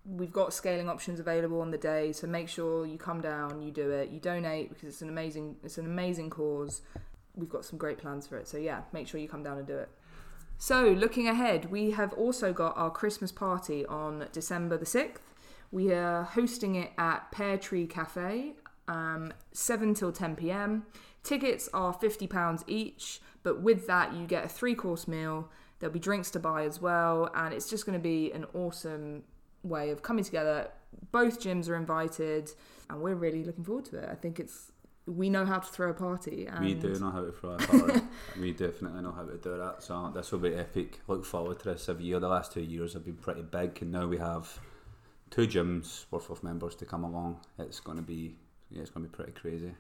we've 0.06 0.32
got 0.32 0.54
scaling 0.54 0.90
options 0.90 1.20
available 1.20 1.62
on 1.62 1.72
the 1.72 1.78
day, 1.78 2.12
so 2.12 2.28
make 2.28 2.50
sure 2.50 2.86
you 2.86 2.98
come 2.98 3.22
down, 3.22 3.62
you 3.62 3.72
do 3.72 3.90
it, 3.92 4.10
you 4.10 4.20
donate 4.20 4.70
because 4.70 4.84
it's 4.86 5.02
an 5.02 5.10
amazing, 5.10 5.56
it's 5.64 5.78
an 5.78 5.86
amazing 5.86 6.30
cause. 6.30 6.82
We've 7.36 7.50
got 7.50 7.66
some 7.66 7.78
great 7.78 7.98
plans 7.98 8.28
for 8.28 8.38
it, 8.38 8.48
so 8.48 8.58
yeah, 8.58 8.82
make 8.92 9.08
sure 9.08 9.20
you 9.20 9.28
come 9.28 9.44
down 9.44 9.58
and 9.58 9.68
do 9.68 9.78
it. 9.78 9.90
So, 10.58 10.90
looking 10.90 11.28
ahead, 11.28 11.72
we 11.72 11.92
have 11.92 12.14
also 12.14 12.54
got 12.54 12.78
our 12.78 12.90
Christmas 12.90 13.32
party 13.32 13.86
on 13.86 14.28
December 14.32 14.78
the 14.78 14.86
6th. 14.86 15.20
We 15.72 15.92
are 15.92 16.24
hosting 16.24 16.76
it 16.76 16.92
at 16.98 17.32
Pear 17.32 17.58
Tree 17.58 17.88
Cafe, 17.88 18.54
um, 18.88 19.34
7 19.52 19.94
till 19.94 20.12
10 20.12 20.36
pm. 20.36 20.86
Tickets 21.24 21.70
are 21.74 21.94
£50 21.94 22.64
each, 22.68 23.20
but 23.42 23.62
with 23.62 23.88
that, 23.88 24.14
you 24.14 24.28
get 24.28 24.46
a 24.46 24.48
three 24.48 24.76
course 24.76 25.08
meal. 25.08 25.50
There'll 25.80 25.94
be 25.94 26.00
drinks 26.00 26.30
to 26.32 26.40
buy 26.40 26.66
as 26.66 26.80
well, 26.80 27.30
and 27.34 27.54
it's 27.54 27.70
just 27.70 27.86
going 27.86 27.98
to 27.98 28.04
be 28.04 28.32
an 28.32 28.46
awesome 28.54 29.24
way 29.64 29.90
of 29.90 30.02
coming 30.02 30.24
together. 30.24 30.70
Both 31.12 31.40
gyms 31.42 31.70
are 31.70 31.76
invited, 31.76 32.52
and 32.90 33.02
we're 33.02 33.16
really 33.16 33.44
looking 33.44 33.64
forward 33.64 33.86
to 33.86 33.98
it. 33.98 34.10
I 34.10 34.16
think 34.16 34.40
it's 34.40 34.72
we 35.06 35.30
know 35.30 35.46
how 35.46 35.60
to 35.60 35.68
throw 35.68 35.90
a 35.90 35.94
party. 35.94 36.46
And 36.48 36.64
We 36.64 36.76
do 36.76 36.94
know 37.00 37.12
how 37.12 37.26
to 37.26 37.32
throw 37.32 37.56
a 37.56 37.58
party. 37.60 38.02
we 38.40 38.54
definitely 38.54 39.02
know 39.02 39.12
how 39.12 39.24
to 39.24 39.38
do 39.38 39.58
that. 39.58 39.84
So 39.84 40.12
this 40.16 40.32
will 40.32 40.40
be 40.40 40.54
epic. 40.56 41.02
Look 41.08 41.26
forward 41.26 41.60
to 41.60 41.66
this 41.66 41.90
every 41.90 42.06
year. 42.06 42.20
The 42.20 42.30
last 42.30 42.54
two 42.54 42.62
years 42.62 42.94
have 42.94 43.04
been 43.04 43.18
pretty 43.18 43.42
big, 43.42 43.82
and 43.82 43.92
now 43.92 44.08
we 44.08 44.18
have 44.18 44.60
two 45.30 45.48
gyms 45.48 46.06
worth 46.12 46.30
of 46.30 46.44
members 46.44 46.76
to 46.76 46.86
come 46.86 47.04
along. 47.04 47.40
It's 47.60 47.80
going 47.80 47.98
to 47.98 48.04
be 48.04 48.36
yeah, 48.70 48.82
it's 48.82 48.90
going 48.90 49.06
to 49.06 49.10
be 49.10 49.16
pretty 49.16 49.34
crazy. 49.34 49.74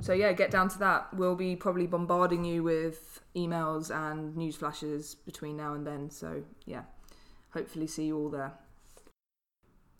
So 0.00 0.12
yeah, 0.12 0.32
get 0.32 0.50
down 0.50 0.68
to 0.70 0.78
that. 0.80 1.12
We'll 1.14 1.36
be 1.36 1.56
probably 1.56 1.86
bombarding 1.86 2.44
you 2.44 2.62
with 2.62 3.20
emails 3.34 3.94
and 3.94 4.36
news 4.36 4.56
flashes 4.56 5.14
between 5.14 5.56
now 5.56 5.74
and 5.74 5.86
then. 5.86 6.10
So 6.10 6.42
yeah, 6.66 6.82
hopefully 7.50 7.86
see 7.86 8.06
you 8.06 8.18
all 8.18 8.28
there. 8.28 8.52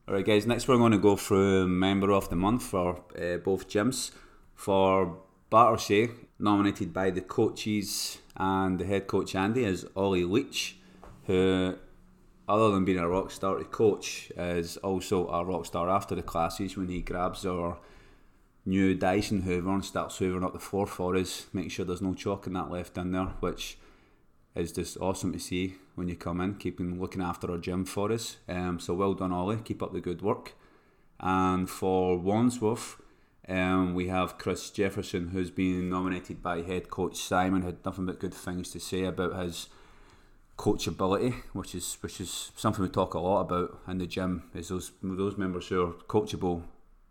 Alright, 0.08 0.24
guys, 0.24 0.46
next 0.46 0.68
we're 0.68 0.76
going 0.76 0.92
to 0.92 0.98
go 0.98 1.16
through 1.16 1.66
Member 1.66 2.12
of 2.12 2.30
the 2.30 2.36
Month 2.36 2.62
for 2.62 3.02
uh, 3.20 3.38
both 3.38 3.68
gyms. 3.68 4.12
For 4.54 5.18
Battersea, 5.50 6.10
nominated 6.38 6.92
by 6.92 7.10
the 7.10 7.22
coaches 7.22 8.18
and 8.36 8.78
the 8.78 8.84
head 8.84 9.08
coach 9.08 9.34
Andy, 9.34 9.64
is 9.64 9.84
Ollie 9.96 10.22
Leach, 10.22 10.76
who, 11.24 11.74
other 12.48 12.70
than 12.70 12.84
being 12.84 13.00
a 13.00 13.08
rock 13.08 13.32
star 13.32 13.58
to 13.58 13.64
coach, 13.64 14.30
is 14.36 14.76
also 14.76 15.26
a 15.26 15.44
rock 15.44 15.66
star 15.66 15.90
after 15.90 16.14
the 16.14 16.22
classes 16.22 16.76
when 16.76 16.88
he 16.88 17.02
grabs 17.02 17.44
our 17.44 17.76
new 18.64 18.94
Dyson 18.94 19.42
Hoover 19.42 19.70
and 19.70 19.84
starts 19.84 20.20
hoovering 20.20 20.44
up 20.44 20.52
the 20.52 20.60
floor 20.60 20.86
for 20.86 21.16
us, 21.16 21.46
making 21.52 21.70
sure 21.70 21.84
there's 21.84 22.00
no 22.00 22.14
chalk 22.14 22.46
in 22.46 22.52
that 22.52 22.70
left 22.70 22.96
in 22.96 23.10
there, 23.10 23.34
which 23.40 23.76
is 24.56 24.72
just 24.72 24.96
awesome 24.98 25.32
to 25.32 25.38
see 25.38 25.74
when 25.94 26.08
you 26.08 26.16
come 26.16 26.40
in, 26.40 26.54
keeping 26.54 27.00
looking 27.00 27.22
after 27.22 27.50
our 27.50 27.58
gym 27.58 27.84
for 27.84 28.10
us. 28.10 28.38
Um, 28.48 28.80
so 28.80 28.94
well 28.94 29.14
done, 29.14 29.32
Ollie. 29.32 29.58
Keep 29.58 29.82
up 29.82 29.92
the 29.92 30.00
good 30.00 30.22
work. 30.22 30.54
And 31.20 31.68
for 31.68 32.18
Wandsworth, 32.18 33.00
um, 33.48 33.94
we 33.94 34.08
have 34.08 34.38
Chris 34.38 34.70
Jefferson, 34.70 35.28
who's 35.28 35.50
been 35.50 35.88
nominated 35.88 36.42
by 36.42 36.62
head 36.62 36.90
coach 36.90 37.16
Simon. 37.16 37.62
Had 37.62 37.84
nothing 37.84 38.06
but 38.06 38.20
good 38.20 38.34
things 38.34 38.70
to 38.72 38.80
say 38.80 39.04
about 39.04 39.36
his 39.36 39.68
coachability, 40.58 41.34
which 41.52 41.74
is 41.74 41.98
which 42.00 42.20
is 42.20 42.50
something 42.56 42.82
we 42.82 42.88
talk 42.88 43.14
a 43.14 43.18
lot 43.18 43.42
about 43.42 43.78
in 43.86 43.98
the 43.98 44.06
gym. 44.06 44.44
Is 44.54 44.68
those 44.68 44.92
those 45.02 45.36
members 45.38 45.68
who 45.68 45.82
are 45.82 45.92
coachable 45.92 46.62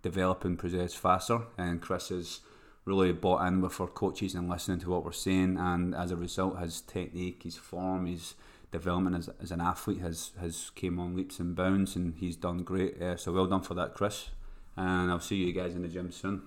develop 0.02 0.46
and 0.46 0.58
progress 0.60 0.94
faster, 0.94 1.42
and 1.58 1.82
Chris 1.82 2.12
is 2.12 2.42
really 2.86 3.12
bought 3.12 3.46
in 3.48 3.62
with 3.62 3.80
our 3.82 3.88
coaches 3.88 4.36
and 4.36 4.50
listening 4.50 4.80
to 4.80 4.90
what 4.90 5.04
we're 5.04 5.12
saying, 5.12 5.58
and 5.58 5.94
as 5.96 6.12
a 6.12 6.16
result, 6.16 6.60
his 6.60 6.82
technique, 6.82 7.44
his 7.44 7.58
form, 7.58 8.06
his 8.06 8.36
development 8.72 9.16
as, 9.16 9.30
as 9.42 9.52
an 9.52 9.62
athlete 9.62 10.02
has 10.02 10.32
has 10.40 10.72
came 10.76 11.00
on 11.00 11.16
leaps 11.16 11.40
and 11.40 11.56
bounds, 11.56 11.96
and 11.96 12.16
he's 12.16 12.36
done 12.36 12.60
great. 12.60 13.02
Uh, 13.02 13.18
so 13.18 13.32
well 13.32 13.48
done 13.48 13.62
for 13.62 13.74
that, 13.74 13.94
Chris. 13.94 14.30
And 14.78 15.10
I'll 15.10 15.20
see 15.20 15.38
you 15.38 15.54
guys 15.54 15.74
in 15.74 15.82
the 15.82 15.88
gym 15.88 16.12
soon. 16.12 16.44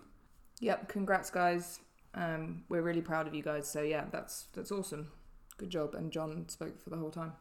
Yep, 0.61 0.89
congrats 0.89 1.31
guys. 1.31 1.81
Um, 2.15 2.65
we're 2.69 2.83
really 2.83 3.01
proud 3.01 3.27
of 3.27 3.35
you 3.35 3.43
guys. 3.43 3.69
So 3.69 3.83
yeah, 3.83 4.05
that's 4.11 4.47
that's 4.55 4.71
awesome. 4.71 5.11
Good 5.57 5.71
job. 5.71 5.95
And 5.95 6.13
John 6.13 6.49
spoke 6.49 6.81
for 6.81 6.91
the 6.91 6.97
whole 6.97 7.11
time. 7.11 7.33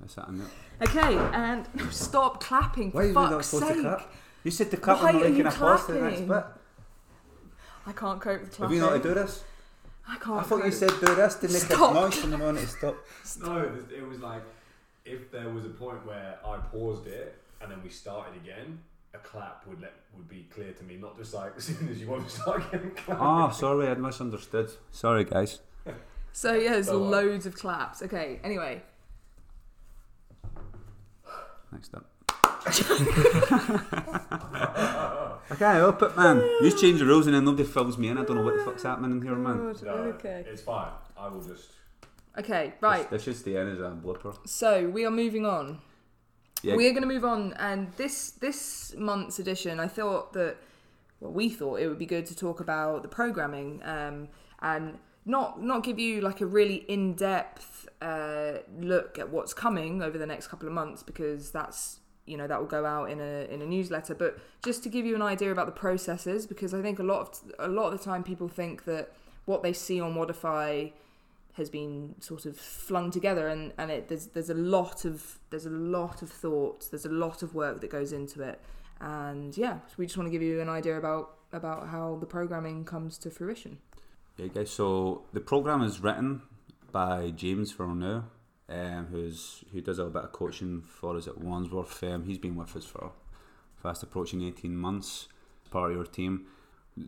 That's 0.00 0.14
that. 0.14 0.28
innit? 0.28 0.48
Okay, 0.82 1.16
and 1.34 1.66
stop 1.90 2.42
clapping 2.42 2.90
for 2.90 3.12
fuck's 3.12 3.48
sake. 3.48 3.86
You 4.44 4.50
said 4.50 4.70
to 4.70 4.76
clap 4.76 4.98
Why 4.98 5.12
when 5.12 5.14
we're 5.14 5.28
making 5.30 5.38
you 5.38 5.48
applause 5.48 5.86
to 5.86 5.92
the 5.92 6.00
next 6.00 6.20
clapping? 6.20 6.28
bit. 6.28 6.44
I 7.86 7.92
can't 7.92 8.20
cope 8.20 8.40
with 8.40 8.48
Have 8.50 8.56
clapping. 8.56 8.76
you 8.76 8.82
not 8.82 8.94
to 8.94 8.98
do 9.08 9.14
this? 9.14 9.44
I 10.08 10.16
can't. 10.16 10.40
I 10.40 10.42
thought 10.42 10.64
you 10.64 10.72
said 10.72 10.90
do 11.00 11.14
this 11.14 11.34
to 11.36 11.48
make 11.48 11.62
Stop. 11.62 11.92
a 11.92 11.94
noise 11.94 12.22
when 12.22 12.32
you 12.32 12.38
want 12.44 12.58
it 12.58 12.62
to 12.62 12.66
stop. 12.66 12.96
No, 13.42 13.58
it 13.60 14.08
was, 14.08 14.20
like 14.20 14.42
if 15.04 15.30
there 15.30 15.48
was 15.48 15.64
a 15.64 15.68
point 15.70 16.04
where 16.06 16.38
I 16.44 16.56
paused 16.58 17.06
it 17.06 17.40
and 17.60 17.70
then 17.70 17.80
we 17.82 17.88
started 17.90 18.34
again, 18.36 18.80
a 19.14 19.18
clap 19.18 19.64
would 19.66 19.80
let 19.80 19.92
would 20.16 20.28
be 20.28 20.46
clear 20.52 20.72
to 20.72 20.84
me, 20.84 20.96
not 20.96 21.16
just 21.16 21.32
like 21.34 21.52
as 21.56 21.64
soon 21.64 21.88
as 21.88 22.00
you 22.00 22.08
want 22.08 22.28
to 22.28 22.40
start 22.40 22.62
again. 22.72 22.92
Clap. 22.96 23.18
Oh, 23.20 23.24
ah, 23.24 23.50
sorry, 23.50 23.88
I 23.88 23.94
misunderstood. 23.94 24.70
Sorry, 24.90 25.24
guys. 25.24 25.60
So 26.32 26.54
yeah, 26.54 26.72
there's 26.72 26.88
Go 26.88 27.02
on. 27.04 27.10
loads 27.10 27.46
of 27.46 27.54
claps. 27.56 28.02
Okay. 28.02 28.40
Anyway, 28.44 28.82
Next 31.72 31.94
up. 31.94 32.06
okay, 35.50 35.80
up 35.80 36.02
it, 36.02 36.16
man. 36.16 36.38
You 36.60 36.70
change 36.70 37.00
the 37.00 37.06
rules 37.06 37.26
and 37.26 37.34
then 37.34 37.44
nobody 37.44 37.64
fills 37.64 37.98
me 37.98 38.08
in. 38.08 38.18
I 38.18 38.24
don't 38.24 38.36
know 38.36 38.42
what 38.42 38.56
the 38.56 38.64
fuck's 38.64 38.82
happening 38.82 39.12
in 39.12 39.22
here, 39.22 39.34
man. 39.34 39.74
No, 39.82 39.92
okay. 40.14 40.44
it's 40.46 40.62
fine. 40.62 40.90
I 41.16 41.28
will 41.28 41.42
just. 41.42 41.70
Okay. 42.38 42.74
Right. 42.80 43.08
This, 43.10 43.24
this 43.24 43.34
should 43.34 43.36
stay 43.36 43.56
in 43.56 43.68
as 43.68 43.78
a 43.78 43.96
blooper. 44.02 44.36
So 44.46 44.88
we 44.88 45.04
are 45.04 45.10
moving 45.10 45.46
on 45.46 45.80
Yeah. 46.62 46.76
We're 46.76 46.90
going 46.90 47.02
to 47.02 47.08
move 47.08 47.24
on, 47.24 47.52
and 47.58 47.92
this 47.92 48.30
this 48.30 48.94
month's 48.96 49.38
edition, 49.38 49.78
I 49.78 49.88
thought 49.88 50.32
that 50.32 50.56
well, 51.20 51.32
we 51.32 51.48
thought 51.48 51.80
it 51.80 51.88
would 51.88 51.98
be 51.98 52.06
good 52.06 52.26
to 52.26 52.36
talk 52.36 52.60
about 52.60 53.02
the 53.02 53.08
programming 53.08 53.82
um, 53.84 54.28
and 54.60 54.98
not 55.24 55.62
not 55.62 55.82
give 55.84 55.98
you 55.98 56.20
like 56.20 56.40
a 56.40 56.46
really 56.46 56.76
in 56.88 57.14
depth 57.14 57.88
uh, 58.00 58.58
look 58.78 59.18
at 59.18 59.30
what's 59.30 59.54
coming 59.54 60.02
over 60.02 60.18
the 60.18 60.26
next 60.26 60.48
couple 60.48 60.66
of 60.66 60.74
months 60.74 61.02
because 61.02 61.50
that's 61.50 62.00
you 62.26 62.36
know 62.36 62.46
that 62.46 62.58
will 62.58 62.66
go 62.66 62.84
out 62.84 63.10
in 63.10 63.20
a 63.20 63.46
in 63.50 63.62
a 63.62 63.66
newsletter, 63.66 64.14
but 64.14 64.38
just 64.64 64.82
to 64.82 64.88
give 64.88 65.06
you 65.06 65.14
an 65.14 65.22
idea 65.22 65.50
about 65.52 65.66
the 65.66 65.72
processes 65.72 66.46
because 66.46 66.74
I 66.74 66.82
think 66.82 66.98
a 66.98 67.02
lot 67.02 67.20
of 67.20 67.52
a 67.58 67.68
lot 67.68 67.92
of 67.92 67.98
the 67.98 68.04
time 68.04 68.22
people 68.22 68.48
think 68.48 68.84
that 68.84 69.12
what 69.44 69.62
they 69.62 69.72
see 69.72 70.00
on 70.00 70.14
Wodify 70.14 70.92
has 71.54 71.70
been 71.70 72.14
sort 72.20 72.44
of 72.44 72.58
flung 72.58 73.10
together 73.10 73.48
and, 73.48 73.72
and 73.78 73.90
it 73.90 74.08
there's 74.08 74.26
there's 74.28 74.50
a 74.50 74.54
lot 74.54 75.04
of 75.04 75.38
there's 75.50 75.66
a 75.66 75.70
lot 75.70 76.20
of 76.20 76.30
thought 76.30 76.90
there's 76.90 77.06
a 77.06 77.10
lot 77.10 77.42
of 77.42 77.54
work 77.54 77.80
that 77.80 77.90
goes 77.90 78.12
into 78.12 78.42
it. 78.42 78.60
And 79.00 79.56
yeah 79.56 79.78
so 79.86 79.94
we 79.96 80.06
just 80.06 80.16
want 80.16 80.26
to 80.26 80.32
give 80.32 80.42
you 80.42 80.60
an 80.60 80.68
idea 80.68 80.98
about 80.98 81.36
about 81.52 81.88
how 81.88 82.16
the 82.20 82.26
programming 82.26 82.84
comes 82.84 83.18
to 83.18 83.30
fruition. 83.30 83.78
Guys. 84.54 84.70
So 84.70 85.22
the 85.32 85.40
program 85.40 85.82
is 85.82 86.00
written 86.00 86.42
by 86.92 87.30
James 87.30 87.72
Verneau, 87.72 88.24
um, 88.68 89.06
who's 89.10 89.64
who 89.72 89.80
does 89.80 89.98
a 89.98 90.04
little 90.04 90.20
bit 90.20 90.24
of 90.24 90.32
coaching 90.32 90.82
for 90.82 91.16
us 91.16 91.26
at 91.26 91.38
Wandsworth. 91.38 92.02
Um, 92.04 92.24
he's 92.24 92.38
been 92.38 92.56
with 92.56 92.76
us 92.76 92.84
for 92.84 93.12
fast 93.76 94.02
approaching 94.02 94.42
eighteen 94.42 94.76
months. 94.76 95.28
Part 95.70 95.90
of 95.90 95.96
your 95.96 96.06
team. 96.06 96.46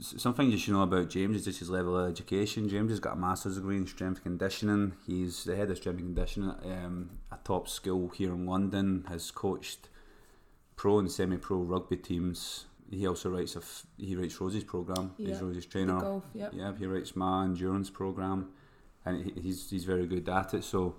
Some 0.01 0.35
things 0.35 0.53
you 0.53 0.59
should 0.59 0.75
know 0.75 0.83
about 0.83 1.09
James 1.09 1.37
is 1.37 1.45
just 1.47 1.61
his 1.61 1.71
level 1.71 1.97
of 1.97 2.11
education. 2.11 2.69
James 2.69 2.91
has 2.91 3.01
got 3.01 3.15
a 3.15 3.17
master's 3.17 3.55
degree 3.55 3.79
in 3.79 3.87
strength 3.87 4.23
conditioning. 4.23 4.93
He's 5.07 5.45
the 5.45 5.57
head 5.57 5.71
of 5.71 5.79
strength 5.79 6.01
and 6.01 6.15
conditioning 6.15 6.51
at 6.51 6.63
um, 6.85 7.11
a 7.33 7.39
top 7.43 7.69
school 7.69 8.09
here 8.11 8.35
in 8.35 8.45
London. 8.45 9.05
Has 9.09 9.31
coached 9.31 9.89
pro 10.77 10.99
and 10.99 11.11
semi-pro 11.11 11.59
rugby 11.59 11.97
teams. 11.97 12.67
He 12.91 13.07
also 13.07 13.31
writes 13.31 13.55
a 13.57 13.61
f- 13.61 13.87
he 13.97 14.15
writes 14.15 14.39
Rosie's 14.41 14.65
program. 14.65 15.15
Yeah. 15.17 15.29
He's 15.29 15.41
Rosie's 15.41 15.67
trainer. 15.67 16.01
golf 16.01 16.25
yep 16.35 16.53
Yeah, 16.55 16.73
he 16.79 16.87
writes 16.87 17.17
my 17.17 17.45
endurance 17.45 17.89
program, 17.89 18.51
and 19.07 19.25
he, 19.25 19.41
he's 19.41 19.71
he's 19.71 19.85
very 19.85 20.07
good 20.07 20.29
at 20.29 20.53
it. 20.53 20.65
So, 20.65 20.97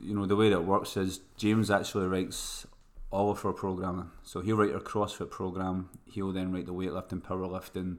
you 0.00 0.14
know, 0.14 0.26
the 0.26 0.36
way 0.36 0.48
that 0.50 0.64
works 0.64 0.96
is 0.96 1.20
James 1.36 1.70
actually 1.70 2.06
writes 2.06 2.66
all 3.10 3.30
of 3.30 3.44
our 3.44 3.52
programming. 3.52 4.10
So 4.22 4.40
he'll 4.40 4.56
write 4.56 4.72
our 4.72 4.80
CrossFit 4.80 5.30
program. 5.30 5.90
He'll 6.06 6.32
then 6.32 6.52
write 6.52 6.66
the 6.66 6.74
weightlifting, 6.74 7.22
powerlifting, 7.22 7.98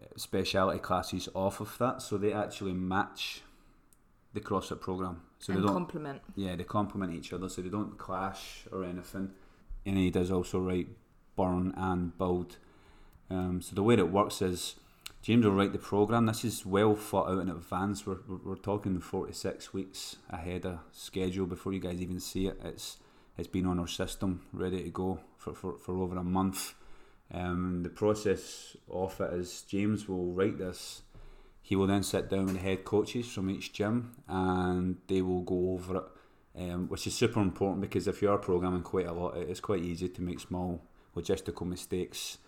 uh, 0.00 0.06
speciality 0.16 0.78
classes 0.78 1.28
off 1.34 1.60
of 1.60 1.76
that. 1.78 2.02
So 2.02 2.16
they 2.16 2.32
actually 2.32 2.72
match 2.72 3.42
the 4.32 4.40
CrossFit 4.40 4.80
program. 4.80 5.22
So 5.38 5.52
and 5.52 5.62
they 5.62 5.66
don't 5.66 5.74
compliment 5.74 6.22
yeah, 6.34 6.56
they 6.56 6.64
complement 6.64 7.14
each 7.14 7.32
other, 7.32 7.48
so 7.48 7.62
they 7.62 7.68
don't 7.68 7.98
clash 7.98 8.66
or 8.70 8.84
anything. 8.84 9.30
And 9.84 9.96
he 9.96 10.10
does 10.10 10.30
also 10.30 10.58
write 10.58 10.88
burn 11.36 11.74
and 11.76 12.16
build. 12.16 12.56
Um, 13.30 13.60
so 13.60 13.74
the 13.74 13.82
way 13.82 13.94
it 13.94 14.10
works 14.10 14.40
is 14.40 14.76
James 15.26 15.44
will 15.44 15.54
write 15.54 15.72
the 15.72 15.78
program. 15.78 16.26
This 16.26 16.44
is 16.44 16.64
well 16.64 16.94
thought 16.94 17.28
out 17.28 17.40
in 17.40 17.48
advance. 17.48 18.06
We're, 18.06 18.18
we're, 18.44 18.54
talking 18.54 19.00
four 19.00 19.26
to 19.26 19.32
six 19.32 19.72
weeks 19.74 20.18
ahead 20.30 20.64
of 20.64 20.78
schedule 20.92 21.46
before 21.46 21.72
you 21.72 21.80
guys 21.80 22.00
even 22.00 22.20
see 22.20 22.46
it. 22.46 22.60
It's 22.64 22.98
it's 23.36 23.48
been 23.48 23.66
on 23.66 23.80
our 23.80 23.88
system, 23.88 24.42
ready 24.52 24.84
to 24.84 24.90
go 24.90 25.18
for, 25.36 25.52
for, 25.52 25.78
for 25.78 25.96
over 25.96 26.16
a 26.16 26.22
month. 26.22 26.74
Um, 27.34 27.82
the 27.82 27.88
process 27.88 28.76
of 28.88 29.20
it 29.20 29.34
is 29.34 29.62
James 29.62 30.08
will 30.08 30.32
write 30.32 30.58
this 30.58 31.02
he 31.60 31.74
will 31.74 31.88
then 31.88 32.04
sit 32.04 32.30
down 32.30 32.44
with 32.44 32.54
the 32.54 32.60
head 32.60 32.84
coaches 32.84 33.26
from 33.26 33.50
each 33.50 33.72
gym 33.72 34.12
and 34.28 34.98
they 35.08 35.22
will 35.22 35.42
go 35.42 35.72
over 35.72 35.96
it, 35.96 36.04
um, 36.70 36.86
which 36.88 37.04
is 37.08 37.16
super 37.16 37.40
important 37.40 37.80
because 37.80 38.06
if 38.06 38.22
you 38.22 38.30
are 38.30 38.38
programming 38.38 38.82
quite 38.82 39.08
a 39.08 39.12
lot, 39.12 39.36
it's 39.36 39.58
quite 39.58 39.82
easy 39.82 40.08
to 40.08 40.22
make 40.22 40.38
small 40.38 40.80
logistical 41.16 41.66
mistakes. 41.66 42.38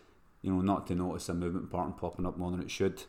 You 0.43 0.53
know, 0.53 0.61
not 0.61 0.87
to 0.89 0.95
notice 0.95 1.29
a 1.29 1.35
movement 1.35 1.71
pattern 1.71 1.95
popping 1.95 2.27
up 2.27 2.37
more 2.37 2.51
than 2.51 2.63
it 2.63 2.71
should, 2.71 3.03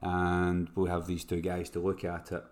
and 0.00 0.68
we'll 0.74 0.86
have 0.86 1.06
these 1.06 1.24
two 1.24 1.40
guys 1.40 1.70
to 1.70 1.80
look 1.80 2.04
at 2.04 2.32
it 2.32 2.44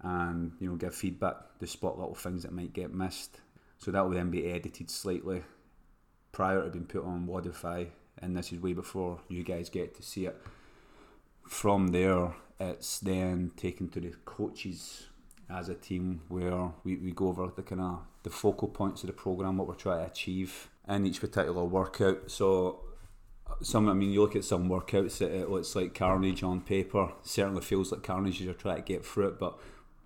and 0.00 0.52
you 0.60 0.70
know 0.70 0.76
give 0.76 0.94
feedback 0.94 1.58
to 1.58 1.66
spot 1.66 1.98
little 1.98 2.14
things 2.14 2.42
that 2.44 2.52
might 2.52 2.72
get 2.72 2.94
missed. 2.94 3.40
So 3.78 3.90
that 3.90 4.04
will 4.04 4.14
then 4.14 4.30
be 4.30 4.50
edited 4.50 4.90
slightly 4.90 5.42
prior 6.32 6.62
to 6.62 6.70
being 6.70 6.86
put 6.86 7.04
on 7.04 7.26
Wodify, 7.26 7.88
and 8.20 8.36
this 8.36 8.52
is 8.52 8.60
way 8.60 8.72
before 8.72 9.20
you 9.28 9.42
guys 9.42 9.68
get 9.68 9.94
to 9.96 10.02
see 10.02 10.26
it 10.26 10.40
from 11.48 11.88
there, 11.88 12.34
it's 12.60 13.00
then 13.00 13.50
taken 13.56 13.88
to 13.88 14.00
the 14.00 14.12
coaches 14.24 15.06
as 15.50 15.68
a 15.68 15.74
team 15.74 16.20
where 16.28 16.72
we, 16.84 16.96
we 16.96 17.10
go 17.10 17.28
over 17.28 17.50
the 17.54 17.62
kind 17.62 17.80
of 17.80 18.00
the 18.22 18.30
focal 18.30 18.68
points 18.68 19.02
of 19.02 19.06
the 19.06 19.12
program, 19.14 19.56
what 19.56 19.66
we're 19.66 19.74
trying 19.74 20.04
to 20.04 20.10
achieve 20.10 20.68
in 20.86 21.06
each 21.06 21.20
particular 21.20 21.64
workout. 21.64 22.30
So, 22.30 22.80
some 23.62 23.88
I 23.88 23.94
mean, 23.94 24.12
you 24.12 24.20
look 24.20 24.36
at 24.36 24.44
some 24.44 24.68
workouts, 24.68 25.20
it, 25.20 25.32
it 25.32 25.50
looks 25.50 25.74
like 25.74 25.94
carnage 25.94 26.42
on 26.42 26.60
paper. 26.60 27.12
Certainly 27.22 27.62
feels 27.62 27.92
like 27.92 28.02
carnage 28.02 28.36
as 28.36 28.42
you're 28.42 28.54
trying 28.54 28.76
to 28.76 28.82
get 28.82 29.04
through 29.04 29.28
it, 29.28 29.38
but 29.38 29.58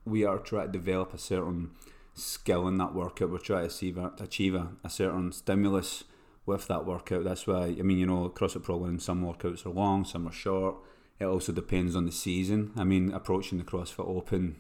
we 0.04 0.24
are 0.24 0.38
trying 0.38 0.66
to 0.66 0.72
develop 0.72 1.14
a 1.14 1.18
certain 1.18 1.70
skill 2.14 2.68
in 2.68 2.78
that 2.78 2.94
workout. 2.94 3.30
We're 3.30 3.38
trying 3.38 3.68
to 3.68 3.74
achieve 3.74 3.98
a, 3.98 4.12
achieve 4.18 4.54
a, 4.54 4.90
certain 4.90 5.32
stimulus 5.32 6.04
with 6.46 6.66
that 6.68 6.86
workout. 6.86 7.24
That's 7.24 7.46
why 7.46 7.76
I 7.78 7.82
mean, 7.82 7.98
you 7.98 8.06
know, 8.06 8.28
CrossFit 8.28 8.62
program. 8.62 8.98
Some 8.98 9.24
workouts 9.24 9.66
are 9.66 9.70
long, 9.70 10.04
some 10.04 10.26
are 10.26 10.32
short. 10.32 10.76
It 11.18 11.24
also 11.24 11.52
depends 11.52 11.94
on 11.94 12.06
the 12.06 12.12
season. 12.12 12.72
I 12.76 12.84
mean, 12.84 13.12
approaching 13.12 13.58
the 13.58 13.64
CrossFit 13.64 14.08
Open, 14.08 14.56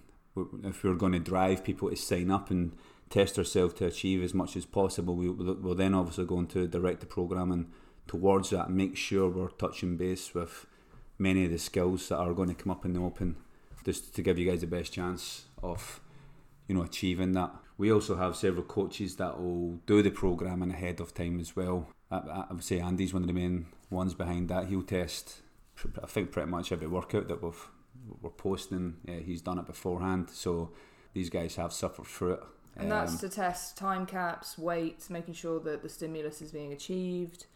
if 0.64 0.84
we're 0.84 0.94
going 0.94 1.12
to 1.12 1.18
drive 1.18 1.64
people 1.64 1.90
to 1.90 1.96
sign 1.96 2.30
up 2.30 2.50
and 2.50 2.72
test 3.10 3.36
ourselves 3.36 3.74
to 3.74 3.86
achieve 3.86 4.22
as 4.22 4.32
much 4.32 4.56
as 4.56 4.64
possible, 4.64 5.16
we, 5.16 5.28
we'll 5.28 5.74
then 5.74 5.94
obviously 5.94 6.24
go 6.24 6.38
into 6.38 6.68
direct 6.68 7.00
the 7.00 7.06
programming 7.06 7.66
towards 8.06 8.50
that 8.50 8.68
and 8.68 8.76
make 8.76 8.96
sure 8.96 9.28
we're 9.28 9.48
touching 9.48 9.96
base 9.96 10.34
with 10.34 10.66
many 11.18 11.44
of 11.44 11.50
the 11.50 11.58
skills 11.58 12.08
that 12.08 12.18
are 12.18 12.34
going 12.34 12.48
to 12.48 12.54
come 12.54 12.70
up 12.72 12.84
in 12.84 12.92
the 12.92 13.00
Open, 13.00 13.36
just 13.84 14.14
to 14.14 14.22
give 14.22 14.38
you 14.38 14.50
guys 14.50 14.60
the 14.60 14.66
best 14.66 14.92
chance 14.92 15.44
of, 15.62 16.00
you 16.68 16.74
know, 16.74 16.82
achieving 16.82 17.32
that. 17.32 17.50
We 17.78 17.92
also 17.92 18.16
have 18.16 18.36
several 18.36 18.64
coaches 18.64 19.16
that 19.16 19.40
will 19.40 19.80
do 19.86 20.02
the 20.02 20.10
programming 20.10 20.70
ahead 20.70 21.00
of 21.00 21.14
time 21.14 21.40
as 21.40 21.56
well. 21.56 21.88
I, 22.10 22.16
I 22.18 22.52
would 22.52 22.64
say 22.64 22.80
Andy's 22.80 23.14
one 23.14 23.22
of 23.22 23.28
the 23.28 23.34
main 23.34 23.66
ones 23.90 24.14
behind 24.14 24.48
that. 24.48 24.66
He'll 24.66 24.82
test 24.82 25.42
I 26.02 26.06
think 26.06 26.30
pretty 26.30 26.50
much 26.50 26.72
every 26.72 26.86
workout 26.86 27.28
that 27.28 27.42
we've 27.42 27.68
we're 28.20 28.30
posting, 28.30 28.96
uh, 29.08 29.12
he's 29.12 29.42
done 29.42 29.58
it 29.58 29.66
beforehand. 29.66 30.28
So 30.30 30.70
these 31.12 31.30
guys 31.30 31.56
have 31.56 31.72
suffered 31.72 32.06
through 32.06 32.32
it. 32.34 32.42
and 32.76 32.90
that's 32.90 33.12
Um, 33.12 33.18
to 33.18 33.28
test 33.28 33.76
time 33.76 34.06
caps 34.06 34.58
weights 34.58 35.10
making 35.10 35.34
sure 35.34 35.60
that 35.60 35.82
the 35.82 35.88
stimulus 35.88 36.40
is 36.40 36.50
being 36.52 36.72
achieved 36.72 37.46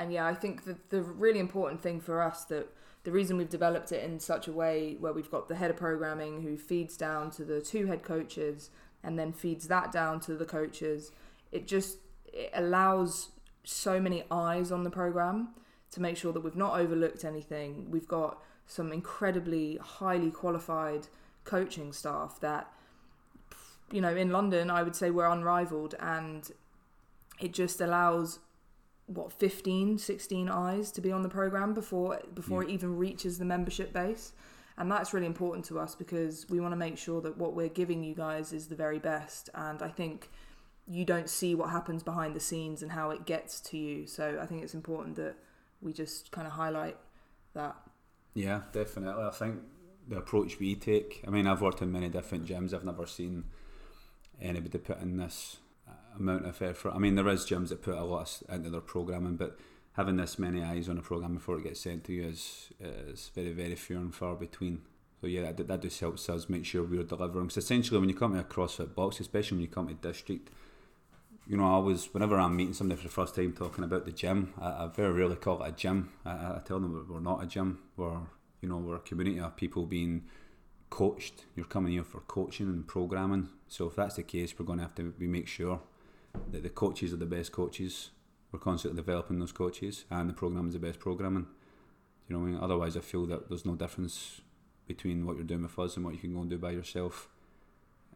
and 0.00 0.12
yeah 0.12 0.26
i 0.26 0.34
think 0.34 0.64
that 0.64 0.90
the 0.90 1.02
really 1.02 1.38
important 1.38 1.80
thing 1.80 2.00
for 2.00 2.20
us 2.22 2.44
that 2.44 2.68
the 3.04 3.12
reason 3.12 3.36
we've 3.36 3.48
developed 3.48 3.92
it 3.92 4.04
in 4.04 4.18
such 4.18 4.48
a 4.48 4.52
way 4.52 4.96
where 4.98 5.12
we've 5.12 5.30
got 5.30 5.48
the 5.48 5.54
head 5.54 5.70
of 5.70 5.76
programming 5.76 6.42
who 6.42 6.56
feeds 6.56 6.96
down 6.96 7.30
to 7.30 7.44
the 7.44 7.60
two 7.60 7.86
head 7.86 8.02
coaches 8.02 8.70
and 9.02 9.18
then 9.18 9.32
feeds 9.32 9.68
that 9.68 9.92
down 9.92 10.18
to 10.20 10.34
the 10.34 10.44
coaches 10.44 11.12
it 11.52 11.66
just 11.66 11.98
it 12.32 12.50
allows 12.54 13.30
so 13.64 14.00
many 14.00 14.24
eyes 14.30 14.72
on 14.72 14.84
the 14.84 14.90
program 14.90 15.48
to 15.90 16.00
make 16.00 16.16
sure 16.16 16.32
that 16.32 16.40
we've 16.40 16.56
not 16.56 16.78
overlooked 16.78 17.24
anything. 17.24 17.90
We've 17.90 18.06
got 18.06 18.42
some 18.66 18.92
incredibly 18.92 19.76
highly 19.78 20.30
qualified 20.30 21.08
coaching 21.44 21.92
staff 21.92 22.38
that 22.40 22.70
you 23.90 24.00
know 24.00 24.14
in 24.14 24.30
london 24.30 24.70
i 24.70 24.82
would 24.82 24.94
say 24.94 25.10
we're 25.10 25.26
unrivaled 25.26 25.94
and 25.98 26.52
it 27.40 27.52
just 27.52 27.80
allows 27.80 28.38
what 29.10 29.32
15 29.32 29.98
16 29.98 30.48
eyes 30.48 30.90
to 30.92 31.00
be 31.00 31.10
on 31.12 31.22
the 31.22 31.28
program 31.28 31.74
before 31.74 32.20
before 32.34 32.62
Yeah. 32.62 32.70
it 32.70 32.72
even 32.74 32.96
reaches 32.96 33.38
the 33.38 33.44
membership 33.44 33.92
base 33.92 34.32
and 34.78 34.90
that's 34.90 35.12
really 35.12 35.26
important 35.26 35.64
to 35.66 35.78
us 35.78 35.94
because 35.94 36.48
we 36.48 36.60
want 36.60 36.72
to 36.72 36.76
make 36.76 36.96
sure 36.96 37.20
that 37.20 37.36
what 37.36 37.54
we're 37.54 37.68
giving 37.68 38.02
you 38.04 38.14
guys 38.14 38.52
is 38.52 38.68
the 38.68 38.76
very 38.76 38.98
best 39.00 39.50
and 39.54 39.82
i 39.82 39.88
think 39.88 40.30
you 40.86 41.04
don't 41.04 41.28
see 41.28 41.54
what 41.54 41.70
happens 41.70 42.02
behind 42.02 42.34
the 42.34 42.40
scenes 42.40 42.82
and 42.82 42.92
how 42.92 43.10
it 43.10 43.26
gets 43.26 43.60
to 43.60 43.76
you 43.76 44.06
so 44.06 44.38
i 44.40 44.46
think 44.46 44.62
it's 44.62 44.74
important 44.74 45.16
that 45.16 45.34
we 45.82 45.92
just 45.92 46.30
kind 46.30 46.46
of 46.46 46.52
highlight 46.52 46.96
that 47.54 47.74
Yeah, 48.34 48.60
definitely. 48.72 49.24
I 49.24 49.30
think 49.30 49.56
the 50.08 50.18
approach 50.18 50.60
we 50.60 50.74
take. 50.76 51.22
I 51.26 51.30
mean, 51.30 51.46
I've 51.48 51.60
worked 51.62 51.82
in 51.82 51.90
many 51.90 52.08
different 52.08 52.46
gyms. 52.46 52.72
I've 52.72 52.84
never 52.84 53.06
seen 53.06 53.44
anybody 54.40 54.78
put 54.78 55.00
in 55.00 55.16
this 55.16 55.56
amount 56.18 56.46
of 56.46 56.60
effort. 56.62 56.92
I 56.94 56.98
mean, 56.98 57.14
there 57.14 57.28
is 57.28 57.44
gyms 57.44 57.68
that 57.68 57.82
put 57.82 57.96
a 57.96 58.04
lot 58.04 58.42
into 58.48 58.70
their 58.70 58.80
programming, 58.80 59.36
but 59.36 59.58
having 59.92 60.16
this 60.16 60.38
many 60.38 60.62
eyes 60.62 60.88
on 60.88 60.98
a 60.98 61.02
program 61.02 61.34
before 61.34 61.58
it 61.58 61.64
gets 61.64 61.80
sent 61.80 62.04
to 62.04 62.12
you 62.12 62.24
is 62.28 62.70
is 62.80 63.30
very 63.34 63.52
very 63.52 63.74
few 63.74 63.96
and 63.96 64.14
far 64.14 64.34
between. 64.34 64.82
So 65.20 65.26
yeah, 65.26 65.52
that, 65.52 65.68
that 65.68 65.82
just 65.82 66.00
helps 66.00 66.30
us 66.30 66.48
make 66.48 66.64
sure 66.64 66.82
we're 66.82 67.02
delivering. 67.02 67.46
Because 67.46 67.58
essentially, 67.62 68.00
when 68.00 68.08
you 68.08 68.14
come 68.14 68.32
to 68.32 68.40
a 68.40 68.44
CrossFit 68.44 68.94
box, 68.94 69.20
especially 69.20 69.56
when 69.56 69.62
you 69.62 69.68
come 69.68 69.88
to 69.88 69.94
district, 69.94 70.48
you 71.46 71.56
know, 71.56 71.64
I 71.64 71.72
always 71.72 72.06
whenever 72.14 72.38
I'm 72.38 72.56
meeting 72.56 72.74
somebody 72.74 73.00
for 73.00 73.08
the 73.08 73.12
first 73.12 73.34
time 73.34 73.52
talking 73.52 73.84
about 73.84 74.06
the 74.06 74.12
gym, 74.12 74.54
I, 74.60 74.68
I 74.68 74.90
very 74.94 75.12
rarely 75.12 75.36
call 75.36 75.62
it 75.62 75.68
a 75.68 75.72
gym. 75.72 76.10
I, 76.24 76.30
I 76.30 76.56
I 76.56 76.60
tell 76.64 76.80
them 76.80 77.06
we're 77.08 77.20
not 77.20 77.42
a 77.42 77.46
gym. 77.46 77.80
We're 77.96 78.20
you 78.62 78.68
know 78.68 78.78
we're 78.78 78.96
a 78.96 79.00
community 79.00 79.40
of 79.40 79.56
people 79.56 79.84
being 79.84 80.24
coached. 80.90 81.44
You're 81.54 81.66
coming 81.66 81.92
here 81.92 82.04
for 82.04 82.20
coaching 82.20 82.66
and 82.66 82.86
programming. 82.86 83.48
So 83.68 83.86
if 83.86 83.96
that's 83.96 84.16
the 84.16 84.22
case, 84.22 84.54
we're 84.58 84.66
going 84.66 84.78
to 84.78 84.84
have 84.84 84.94
to 84.96 85.14
we 85.18 85.26
make 85.26 85.48
sure 85.48 85.80
that 86.50 86.62
the 86.62 86.68
coaches 86.68 87.12
are 87.12 87.16
the 87.16 87.26
best 87.26 87.52
coaches. 87.52 88.10
We're 88.52 88.58
constantly 88.58 89.00
developing 89.00 89.38
those 89.38 89.52
coaches, 89.52 90.04
and 90.10 90.28
the 90.28 90.34
program 90.34 90.68
is 90.68 90.74
the 90.74 90.80
best 90.80 90.98
programming. 90.98 91.46
You 92.28 92.36
know, 92.36 92.42
I 92.44 92.46
mean? 92.46 92.58
otherwise, 92.60 92.96
I 92.96 93.00
feel 93.00 93.26
that 93.26 93.48
there's 93.48 93.66
no 93.66 93.74
difference 93.74 94.40
between 94.86 95.24
what 95.24 95.36
you're 95.36 95.44
doing 95.44 95.62
with 95.62 95.78
us 95.78 95.96
and 95.96 96.04
what 96.04 96.14
you 96.14 96.20
can 96.20 96.34
go 96.34 96.40
and 96.40 96.50
do 96.50 96.58
by 96.58 96.72
yourself 96.72 97.28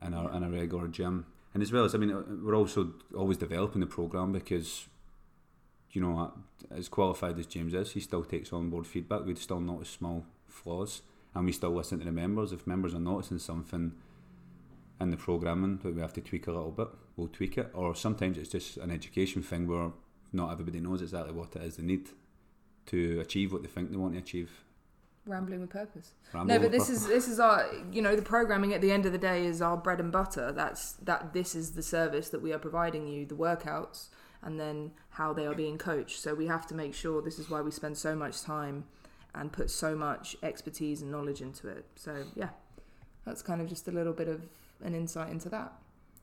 in 0.05 0.13
a, 0.13 0.37
in 0.37 0.43
a 0.43 0.51
regular 0.51 0.89
gym. 0.89 1.27
And 1.53 1.63
as 1.63 1.71
well 1.71 1.85
as, 1.85 1.95
I 1.95 1.99
mean, 1.99 2.11
uh, 2.11 2.23
we're 2.43 2.57
also 2.57 2.95
always 3.17 3.37
developing 3.37 3.81
the 3.81 3.87
program 3.87 4.33
because, 4.33 4.89
you 5.93 6.01
know, 6.01 6.33
as 6.71 6.89
qualified 6.89 7.39
as 7.39 7.47
James 7.47 7.75
is, 7.75 7.93
he 7.93 8.01
still 8.01 8.25
takes 8.25 8.53
on 8.53 8.71
board 8.71 8.87
feedback. 8.87 9.25
We'd 9.25 9.39
still 9.39 9.61
notice 9.61 9.89
small 9.89 10.27
flaws, 10.49 11.03
and 11.35 11.47
we 11.47 11.53
still 11.53 11.71
listen 11.71 12.01
to 12.01 12.05
the 12.05 12.13
members. 12.13 12.53
If 12.53 12.67
members 12.67 12.93
are 12.95 13.01
noticing 13.01 13.39
something 13.39 13.93
in 15.01 15.11
the 15.11 15.17
programming 15.17 15.79
that 15.83 15.95
we 15.95 16.01
have 16.01 16.13
to 16.15 16.21
tweak 16.21 16.49
a 16.49 16.53
little 16.53 16.73
bit, 16.73 16.89
we'll 17.17 17.29
tweak 17.29 17.59
it. 17.59 17.71
Or 17.75 17.95
sometimes 17.95 18.39
it's 18.39 18.51
just 18.51 18.77
an 18.77 18.91
education 18.91 19.43
thing 19.43 19.67
where 19.67 19.93
not 20.33 20.51
everybody 20.53 20.81
knows 20.81 21.01
exactly 21.01 21.33
what 21.33 21.55
it 21.57 21.63
is 21.63 21.77
they 21.77 21.83
need 21.83 22.09
to 22.87 23.21
achieve 23.21 23.53
what 23.53 23.63
they 23.63 23.69
think 23.69 23.91
they 23.91 23.97
want 23.97 24.15
to 24.15 24.19
achieve. 24.19 24.51
Rambling 25.27 25.63
with 25.63 25.71
purpose. 25.71 26.13
No, 26.35 26.59
but 26.59 26.71
this 26.71 26.89
purpose. 26.89 27.03
is 27.03 27.07
this 27.07 27.29
is 27.29 27.41
our 27.41 27.67
you 27.91 28.03
know 28.03 28.15
the 28.15 28.23
programming 28.23 28.75
at 28.75 28.83
the 28.83 28.93
end 28.93 29.07
of 29.07 29.13
the 29.13 29.19
day 29.19 29.47
is 29.47 29.63
our 29.63 29.77
bread 29.77 30.01
and 30.01 30.13
butter. 30.13 30.53
That's 30.53 30.93
that 31.05 31.33
this 31.33 31.55
is 31.55 31.73
the 31.73 31.83
service 31.83 32.29
that 32.29 32.43
we 32.43 32.53
are 32.53 32.59
providing 32.59 33.09
you, 33.09 33.25
the 33.25 33.35
workouts, 33.35 34.09
and 34.43 34.61
then 34.61 34.91
how 35.11 35.33
they 35.33 35.47
are 35.47 35.55
being 35.55 35.79
coached. 35.79 36.21
So 36.21 36.35
we 36.35 36.47
have 36.47 36.67
to 36.67 36.75
make 36.75 36.93
sure 36.93 37.23
this 37.23 37.39
is 37.39 37.49
why 37.49 37.63
we 37.63 37.71
spend 37.71 37.97
so 37.97 38.15
much 38.15 38.43
time 38.43 38.85
and 39.35 39.51
put 39.51 39.71
so 39.71 39.97
much 39.97 40.37
expertise 40.43 41.01
and 41.01 41.11
knowledge 41.11 41.41
into 41.41 41.69
it. 41.69 41.87
So 41.97 42.25
yeah, 42.35 42.51
that's 43.25 43.41
kind 43.41 43.63
of 43.63 43.69
just 43.69 43.89
a 43.89 43.93
little 43.93 44.13
bit 44.13 44.29
of 44.29 44.43
an 44.83 44.95
insight 44.95 45.31
into 45.31 45.49
that. 45.49 45.73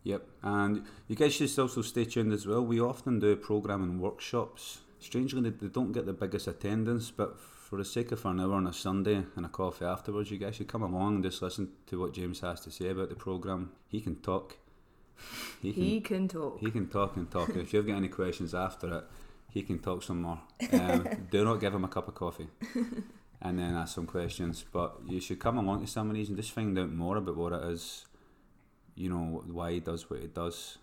Yep, 0.03 0.27
and 0.41 0.83
you 1.07 1.15
guys 1.15 1.33
should 1.33 1.57
also 1.59 1.81
stay 1.83 2.05
tuned 2.05 2.33
as 2.33 2.47
well. 2.47 2.65
We 2.65 2.79
often 2.81 3.19
do 3.19 3.35
programming 3.35 3.99
workshops. 3.99 4.79
Strangely, 4.99 5.49
they, 5.49 5.67
don't 5.67 5.91
get 5.91 6.05
the 6.05 6.13
biggest 6.13 6.47
attendance, 6.47 7.11
but 7.11 7.39
for 7.39 7.77
the 7.77 7.85
sake 7.85 8.11
of 8.11 8.25
an 8.25 8.39
hour 8.39 8.53
on 8.53 8.67
a 8.67 8.73
Sunday 8.73 9.23
and 9.35 9.45
a 9.45 9.49
coffee 9.49 9.85
afterwards, 9.85 10.31
you 10.31 10.37
guys 10.37 10.55
should 10.55 10.67
come 10.67 10.81
along 10.81 11.15
and 11.15 11.23
just 11.23 11.41
listen 11.41 11.69
to 11.87 11.99
what 11.99 12.13
James 12.13 12.39
has 12.39 12.59
to 12.61 12.71
say 12.71 12.89
about 12.89 13.09
the 13.09 13.15
program. 13.15 13.71
He 13.87 14.01
can 14.01 14.15
talk. 14.17 14.57
He 15.61 15.71
can, 15.71 15.83
He 15.83 16.01
can 16.01 16.27
talk. 16.27 16.59
he 16.59 16.71
can 16.71 16.87
talk 16.87 17.15
and 17.15 17.29
talk. 17.29 17.49
if 17.55 17.71
you've 17.73 17.85
got 17.85 17.95
any 17.95 18.07
questions 18.07 18.55
after 18.55 18.91
it, 18.97 19.03
he 19.51 19.61
can 19.61 19.79
talk 19.79 20.01
some 20.01 20.21
more. 20.23 20.39
Um, 20.73 21.07
do 21.29 21.45
not 21.45 21.59
give 21.59 21.73
him 21.75 21.83
a 21.83 21.87
cup 21.87 22.07
of 22.07 22.15
coffee. 22.15 22.47
And 23.43 23.57
then 23.59 23.75
ask 23.75 23.95
some 23.95 24.05
questions, 24.05 24.65
but 24.71 24.97
you 25.07 25.19
should 25.19 25.39
come 25.39 25.57
along 25.57 25.81
to 25.81 25.87
some 25.87 26.09
of 26.09 26.15
these 26.15 26.27
and 26.29 26.37
just 26.37 26.51
find 26.51 26.77
out 26.77 26.91
more 26.91 27.17
about 27.17 27.35
what 27.37 27.53
it 27.53 27.63
is. 27.71 28.05
You 28.95 29.09
know 29.09 29.43
why 29.47 29.71
he 29.73 29.79
does 29.79 30.09
what 30.09 30.19
he 30.21 30.27
does. 30.27 30.77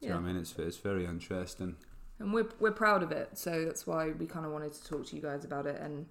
Do 0.00 0.08
know 0.08 0.16
I 0.16 0.20
mean? 0.20 0.36
It's 0.36 0.54
it's 0.58 0.76
very 0.78 1.04
interesting. 1.06 1.76
and 2.18 2.32
we're 2.32 2.48
we're 2.60 2.72
proud 2.72 3.02
of 3.02 3.12
it. 3.12 3.36
So 3.38 3.64
that's 3.64 3.86
why 3.86 4.10
we 4.10 4.26
kind 4.26 4.44
of 4.46 4.52
wanted 4.52 4.72
to 4.74 4.84
talk 4.84 5.06
to 5.06 5.16
you 5.16 5.22
guys 5.22 5.44
about 5.44 5.66
it. 5.66 5.80
And 5.80 6.06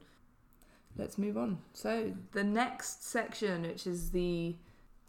let's 0.97 1.17
move 1.17 1.37
on. 1.37 1.59
So 1.73 2.11
the 2.31 2.43
next 2.43 3.03
section, 3.05 3.63
which 3.63 3.85
is 3.87 4.11
the, 4.11 4.55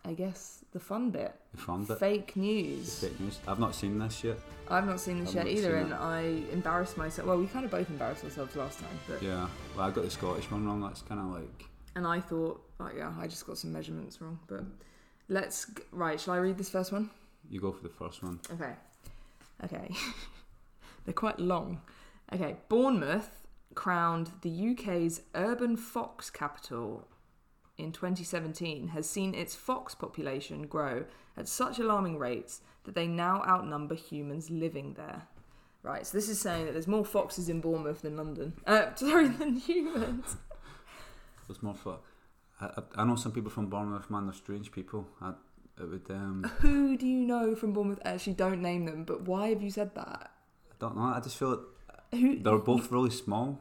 I 0.04 0.12
guess 0.12 0.64
the 0.72 0.80
fun 0.80 1.10
bit, 1.10 1.34
The 1.54 1.60
fun 1.60 1.84
bit. 1.84 1.98
fake 1.98 2.34
The 2.34 2.40
news. 2.40 2.98
fake 3.00 3.20
news. 3.20 3.38
I've 3.46 3.58
not 3.58 3.74
seen 3.74 3.98
this 3.98 4.22
yet. 4.24 4.38
I've 4.68 4.86
not 4.86 5.00
seen 5.00 5.20
this 5.20 5.30
I've 5.36 5.46
yet 5.46 5.46
either, 5.48 5.76
and 5.76 5.92
it. 5.92 5.98
I 6.00 6.20
embarrassed 6.52 6.96
myself. 6.96 7.26
Well, 7.28 7.38
we 7.38 7.46
kind 7.46 7.64
of 7.64 7.70
both 7.70 7.88
embarrassed 7.90 8.24
ourselves 8.24 8.54
last 8.56 8.80
time, 8.80 8.98
but 9.08 9.22
Yeah. 9.22 9.46
Well, 9.76 9.86
I 9.86 9.90
got 9.90 10.04
the 10.04 10.10
Scottish 10.10 10.50
one 10.50 10.66
wrong. 10.66 10.80
That's 10.82 11.02
kind 11.02 11.20
of 11.20 11.26
like 11.40 11.68
and 11.96 12.06
I 12.06 12.18
thought, 12.20 12.60
oh 12.80 12.90
yeah, 12.96 13.12
I 13.20 13.26
just 13.28 13.46
got 13.46 13.56
some 13.56 13.72
measurements 13.72 14.20
wrong. 14.20 14.38
But 14.48 14.64
let's 15.28 15.66
g- 15.66 15.82
right. 15.92 16.20
Shall 16.20 16.34
I 16.34 16.38
read 16.38 16.58
this 16.58 16.70
first 16.70 16.92
one? 16.92 17.10
you 17.50 17.60
go 17.60 17.72
for 17.72 17.82
the 17.82 17.90
first 17.90 18.22
one. 18.22 18.40
Okay. 18.50 18.72
Okay. 19.64 19.94
They're 21.04 21.12
quite 21.14 21.38
long. 21.38 21.82
Okay. 22.32 22.56
Bournemouth 22.68 23.46
crowned 23.74 24.30
the 24.42 24.70
UK's 24.70 25.20
urban 25.34 25.76
fox 25.76 26.30
capital 26.30 27.06
in 27.76 27.92
2017 27.92 28.88
has 28.88 29.08
seen 29.08 29.34
its 29.34 29.54
fox 29.54 29.94
population 29.94 30.66
grow 30.66 31.04
at 31.36 31.48
such 31.48 31.78
alarming 31.78 32.18
rates 32.18 32.60
that 32.84 32.94
they 32.94 33.06
now 33.06 33.42
outnumber 33.46 33.94
humans 33.96 34.48
living 34.50 34.94
there. 34.94 35.22
Right, 35.82 36.06
so 36.06 36.16
this 36.16 36.30
is 36.30 36.40
saying 36.40 36.64
that 36.64 36.72
there's 36.72 36.86
more 36.86 37.04
foxes 37.04 37.50
in 37.50 37.60
Bournemouth 37.60 38.00
than 38.00 38.16
London. 38.16 38.54
Uh, 38.66 38.86
sorry, 38.94 39.28
than 39.28 39.56
humans. 39.58 40.36
There's 41.46 41.62
more 41.62 41.74
for. 41.74 41.98
I, 42.60 42.82
I, 42.96 43.04
know 43.04 43.16
some 43.16 43.32
people 43.32 43.50
from 43.50 43.66
Bournemouth, 43.66 44.10
man. 44.10 44.26
They're 44.26 44.34
strange 44.34 44.70
people. 44.70 45.08
I, 45.20 45.30
it 45.80 45.90
would. 45.90 46.10
Um, 46.10 46.44
Who 46.60 46.96
do 46.96 47.06
you 47.06 47.24
know 47.24 47.54
from 47.56 47.72
Bournemouth? 47.72 48.00
Actually, 48.04 48.34
don't 48.34 48.62
name 48.62 48.86
them, 48.86 49.04
but 49.04 49.22
why 49.22 49.48
have 49.48 49.62
you 49.62 49.70
said 49.70 49.94
that? 49.94 50.30
I 50.70 50.74
don't 50.78 50.96
know. 50.96 51.02
I 51.02 51.20
just 51.20 51.36
feel 51.36 51.50
like 51.50 52.20
Who? 52.20 52.38
they're 52.38 52.58
both 52.58 52.90
really 52.92 53.10
small. 53.10 53.60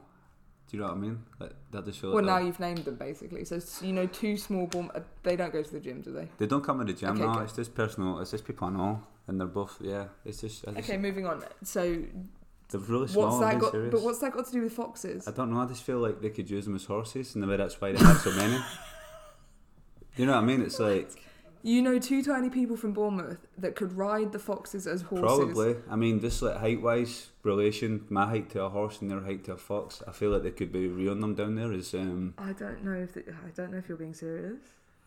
Do 0.70 0.78
you 0.78 0.84
know 0.84 0.90
what 0.90 0.98
I 0.98 1.00
mean? 1.00 1.24
Like, 1.40 1.52
I 1.76 1.82
just 1.82 2.00
feel 2.00 2.14
Well, 2.14 2.24
like 2.24 2.42
now 2.42 2.46
you've 2.46 2.60
named 2.60 2.86
them 2.86 2.96
basically. 2.96 3.46
So 3.46 3.60
you 3.86 3.94
know, 3.94 4.06
two 4.08 4.38
small 4.38 4.68
Bournemouth. 4.68 5.04
They 5.24 5.36
don't 5.36 5.52
go 5.52 5.62
to 5.62 5.72
the 5.72 5.80
gym, 5.80 6.02
do 6.02 6.12
they? 6.12 6.30
they 6.38 6.48
don't 6.48 6.64
come 6.64 6.80
to 6.80 6.86
the 6.86 6.94
gym. 6.94 7.12
Okay, 7.12 7.22
no, 7.22 7.34
good. 7.34 7.44
it's 7.44 7.54
just 7.54 7.76
personal. 7.76 8.20
It's 8.20 8.32
just 8.32 8.46
people 8.46 8.68
I 8.68 8.72
know, 8.72 9.04
and 9.28 9.40
they're 9.40 9.48
both. 9.48 9.78
Yeah, 9.82 10.06
it's 10.24 10.42
just. 10.42 10.66
Just 10.66 10.78
Okay, 10.78 10.98
moving 10.98 11.26
on. 11.26 11.44
So 11.64 12.04
They're 12.70 12.82
really 12.82 13.08
small. 13.08 13.28
what's 13.28 13.40
that 13.40 13.60
got? 13.60 13.72
serious. 13.72 13.92
But 13.92 14.02
what's 14.02 14.20
that 14.20 14.34
got 14.34 14.46
to 14.46 14.52
do 14.52 14.62
with 14.62 14.74
foxes? 14.74 15.28
I 15.28 15.32
don't 15.32 15.52
know. 15.54 15.60
I 15.62 15.66
just 15.66 15.84
feel 15.84 16.00
like 16.00 16.22
they 16.22 16.30
could 16.30 16.50
use 16.50 16.66
them 16.66 16.76
as 16.76 16.86
horses, 16.86 17.36
and 17.36 17.46
maybe 17.46 17.58
that's 17.58 17.80
why 17.80 17.92
they 17.92 18.00
have 18.04 18.18
so 18.22 18.32
many. 18.32 18.58
you 20.16 20.26
know 20.26 20.34
what 20.34 20.44
I 20.44 20.46
mean? 20.46 20.62
It's 20.62 20.80
like 20.80 21.10
You 21.62 21.82
know, 21.82 22.00
two 22.00 22.24
tiny 22.24 22.50
people 22.50 22.76
from 22.76 22.94
Bournemouth 22.94 23.46
that 23.58 23.76
could 23.76 23.94
ride 23.98 24.32
the 24.32 24.40
foxes 24.40 24.86
as 24.88 25.04
horses. 25.04 25.24
probably. 25.24 25.76
I 25.90 25.96
mean, 25.96 26.20
just 26.20 26.42
like 26.42 26.58
height 26.58 26.82
wise 26.82 27.30
relation, 27.44 28.06
my 28.10 28.26
height 28.28 28.50
to 28.52 28.64
a 28.64 28.70
horse 28.70 29.02
and 29.02 29.10
their 29.12 29.22
height 29.22 29.44
to 29.46 29.54
a 29.54 29.58
fox. 29.58 30.02
I 30.08 30.12
feel 30.12 30.32
like 30.32 30.44
they 30.44 30.52
could 30.52 30.72
be 30.72 30.88
rearing 30.88 31.22
them 31.22 31.36
down 31.36 31.56
there. 31.56 31.72
Is 31.72 31.94
um, 31.94 32.34
I 32.38 32.54
don't 32.54 32.84
know 32.84 32.94
if 32.94 33.14
the, 33.14 33.22
I 33.30 33.50
don't 33.56 33.72
know 33.72 33.78
if 33.78 33.88
you're 33.88 33.98
being 33.98 34.14
serious. 34.14 34.60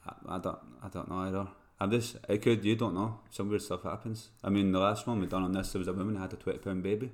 I, 0.07 0.37
I 0.37 0.39
don't, 0.39 0.59
I 0.85 0.89
don't 0.89 1.11
know 1.11 1.19
either. 1.19 1.49
I'm 1.79 1.91
just, 1.91 2.17
it 2.29 2.41
could. 2.41 2.65
You 2.65 2.75
don't 2.75 2.95
know. 2.95 3.19
Some 3.31 3.51
weird 3.51 3.61
stuff 3.61 3.83
happens. 3.83 4.31
I 4.43 4.49
mean, 4.49 4.73
the 4.73 4.79
last 4.79 5.07
one 5.07 5.21
we 5.21 5.27
done 5.27 5.43
on 5.43 5.53
this, 5.53 5.73
there 5.73 5.79
was 5.79 5.89
a 5.89 5.93
woman 5.93 6.15
who 6.15 6.23
had 6.23 6.33
a 6.33 6.37
twenty 6.37 6.59
pound 6.59 6.83
baby. 6.83 7.11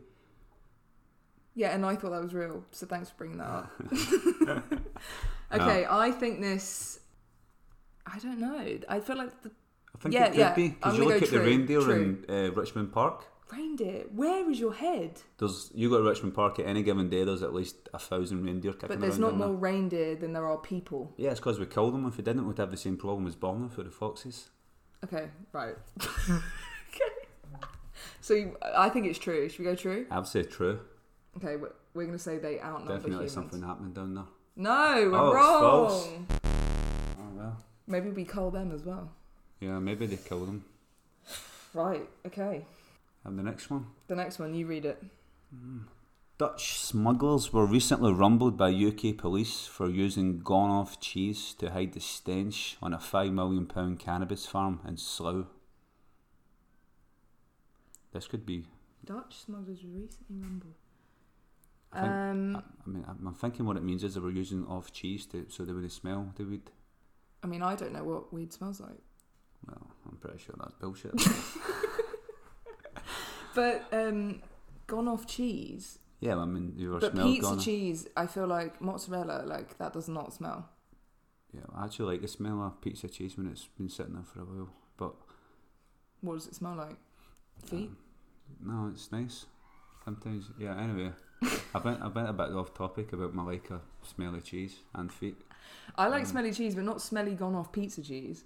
Yeah, 1.54 1.74
and 1.74 1.84
I 1.84 1.96
thought 1.96 2.10
that 2.10 2.22
was 2.22 2.32
real. 2.34 2.64
So 2.70 2.86
thanks 2.86 3.10
for 3.10 3.16
bringing 3.16 3.38
that 3.38 3.46
up. 3.48 3.70
okay, 5.52 5.86
I 5.88 6.10
think 6.10 6.40
this. 6.40 7.00
I 8.06 8.18
don't 8.18 8.38
know. 8.40 8.78
I 8.88 9.00
feel 9.00 9.16
like 9.16 9.42
the 9.42 9.50
I 9.94 9.98
think 9.98 10.14
Yeah, 10.14 10.24
it 10.24 10.30
could 10.30 10.38
yeah. 10.38 10.54
be 10.54 10.68
because 10.70 10.96
you 10.96 11.04
look 11.04 11.20
go 11.20 11.24
at 11.26 11.30
the 11.30 11.40
reindeer 11.40 11.80
true. 11.80 12.24
in 12.28 12.34
uh, 12.34 12.52
Richmond 12.52 12.92
Park. 12.92 13.26
reindeer. 13.52 14.04
Where 14.14 14.50
is 14.50 14.58
your 14.58 14.72
head? 14.72 15.20
There's 15.38 15.70
you 15.74 15.90
go 15.90 15.98
to 16.02 16.08
Richmond 16.08 16.34
Park 16.34 16.58
at 16.58 16.66
any 16.66 16.82
given 16.82 17.08
day. 17.10 17.22
There's 17.24 17.42
at 17.42 17.52
least 17.54 17.88
a 17.92 17.98
thousand 17.98 18.42
reindeer 18.44 18.72
kicking 18.72 18.88
But 18.88 19.00
there's 19.00 19.18
not 19.18 19.30
down 19.32 19.38
there. 19.40 19.48
more 19.48 19.56
reindeer 19.56 20.16
than 20.16 20.32
there 20.32 20.46
are 20.48 20.56
people. 20.56 21.12
Yeah, 21.18 21.30
it's 21.30 21.40
because 21.40 21.58
we 21.60 21.66
killed 21.66 21.92
them. 21.94 22.06
If 22.06 22.16
we 22.16 22.24
didn't, 22.24 22.46
we'd 22.48 22.58
have 22.58 22.70
the 22.70 22.76
same 22.78 22.96
problem 22.96 23.26
as 23.26 23.36
Bournemouth 23.36 23.74
for 23.74 23.82
the 23.82 23.90
foxes. 23.90 24.48
Okay, 25.04 25.28
right. 25.52 25.74
okay. 26.30 27.12
So 28.20 28.34
you, 28.34 28.56
I 28.74 28.88
think 28.88 29.06
it's 29.06 29.18
true. 29.18 29.48
Should 29.48 29.58
we 29.58 29.64
go 29.66 29.74
true? 29.74 30.06
I'd 30.10 30.26
say 30.26 30.44
true. 30.44 30.80
Okay, 31.36 31.56
we're, 31.56 31.72
we're 31.94 32.04
going 32.04 32.12
to 32.16 32.22
say 32.22 32.38
they 32.38 32.60
outnumber 32.60 32.94
Definitely 32.94 33.12
humans. 33.14 33.32
something 33.32 33.62
happening 33.62 33.92
down 33.92 34.14
there. 34.14 34.24
No, 34.56 35.08
we're 35.10 35.18
Oh, 35.18 35.26
it's 35.28 35.34
wrong. 35.34 35.60
false. 35.60 36.08
Oh 37.18 37.28
well. 37.34 37.56
Maybe 37.86 38.10
we 38.10 38.24
cull 38.24 38.50
them 38.50 38.70
as 38.72 38.82
well. 38.84 39.10
Yeah, 39.60 39.78
maybe 39.78 40.06
they 40.06 40.16
killed 40.16 40.48
them. 40.48 40.64
Right. 41.74 42.08
Okay. 42.26 42.64
And 43.24 43.38
the 43.38 43.42
next 43.42 43.70
one. 43.70 43.86
The 44.08 44.16
next 44.16 44.38
one, 44.38 44.54
you 44.54 44.66
read 44.66 44.84
it. 44.84 45.02
Hmm. 45.54 45.78
Dutch 46.38 46.78
smugglers 46.80 47.52
were 47.52 47.64
recently 47.64 48.12
rumbled 48.12 48.56
by 48.58 48.70
UK 48.72 49.16
police 49.16 49.64
for 49.66 49.88
using 49.88 50.40
gone 50.40 50.70
off 50.70 50.98
cheese 51.00 51.54
to 51.58 51.70
hide 51.70 51.92
the 51.92 52.00
stench 52.00 52.76
on 52.82 52.92
a 52.92 52.98
£5 52.98 53.32
million 53.32 53.96
cannabis 53.96 54.44
farm 54.44 54.80
in 54.86 54.96
Slough. 54.96 55.46
This 58.12 58.26
could 58.26 58.44
be. 58.44 58.66
Dutch 59.04 59.36
smugglers 59.46 59.82
were 59.84 60.00
recently 60.00 60.36
rumbled. 60.40 60.74
I, 61.92 62.00
think, 62.00 62.12
Um, 62.12 62.56
I, 62.56 62.60
I 62.86 62.88
mean, 62.90 63.04
I'm 63.08 63.34
thinking 63.34 63.66
what 63.66 63.76
it 63.76 63.82
means 63.82 64.02
is 64.04 64.14
they 64.14 64.20
were 64.20 64.30
using 64.30 64.66
off 64.66 64.92
cheese 64.92 65.26
to 65.26 65.46
so 65.48 65.64
they 65.64 65.72
wouldn't 65.72 65.92
smell 65.92 66.32
the 66.36 66.44
weed. 66.44 66.70
I 67.42 67.46
mean, 67.46 67.62
I 67.62 67.74
don't 67.74 67.92
know 67.92 68.04
what 68.04 68.32
weed 68.32 68.52
smells 68.52 68.80
like. 68.80 69.00
Well, 69.66 69.90
I'm 70.08 70.16
pretty 70.16 70.38
sure 70.38 70.54
that's 70.58 70.74
bullshit. 70.74 71.12
But 73.54 73.84
um, 73.92 74.40
gone 74.86 75.08
off 75.08 75.26
cheese. 75.26 75.98
yeah, 76.20 76.36
I 76.38 76.46
mean, 76.46 76.72
you 76.76 76.90
were 76.92 77.00
But 77.00 77.12
smelled 77.12 77.34
pizza 77.34 77.50
gone. 77.50 77.58
cheese, 77.60 78.08
I 78.16 78.26
feel 78.26 78.46
like 78.46 78.80
mozzarella, 78.80 79.42
like 79.44 79.76
that 79.78 79.92
does 79.92 80.08
not 80.08 80.32
smell. 80.32 80.68
Yeah, 81.52 81.60
I 81.76 81.84
actually 81.84 82.12
like 82.14 82.22
the 82.22 82.28
smell 82.28 82.62
of 82.62 82.80
pizza 82.80 83.08
cheese 83.08 83.36
when 83.36 83.48
it's 83.48 83.66
been 83.76 83.90
sitting 83.90 84.14
there 84.14 84.22
for 84.24 84.40
a 84.40 84.44
while. 84.44 84.70
But 84.96 85.14
What 86.22 86.34
does 86.34 86.46
it 86.46 86.54
smell 86.54 86.76
like? 86.76 86.96
Feet. 87.66 87.90
um, 87.90 87.96
no, 88.64 88.90
it's 88.94 89.12
nice. 89.12 89.44
Sometimes, 90.02 90.46
yeah. 90.58 90.74
Anyway, 90.80 91.12
I've 91.74 91.82
been 91.82 92.02
I've 92.02 92.14
been 92.14 92.26
a 92.26 92.32
bit 92.32 92.52
off 92.52 92.74
topic 92.74 93.12
about 93.12 93.34
my 93.34 93.42
like 93.42 93.70
of 93.70 93.80
smelly 94.02 94.40
cheese 94.40 94.76
and 94.94 95.12
feet. 95.12 95.36
I 95.96 96.08
like 96.08 96.20
um, 96.20 96.26
smelly 96.26 96.52
cheese, 96.52 96.74
but 96.74 96.84
not 96.84 97.00
smelly 97.00 97.34
gone 97.34 97.54
off 97.54 97.72
pizza 97.72 98.02
cheese. 98.02 98.44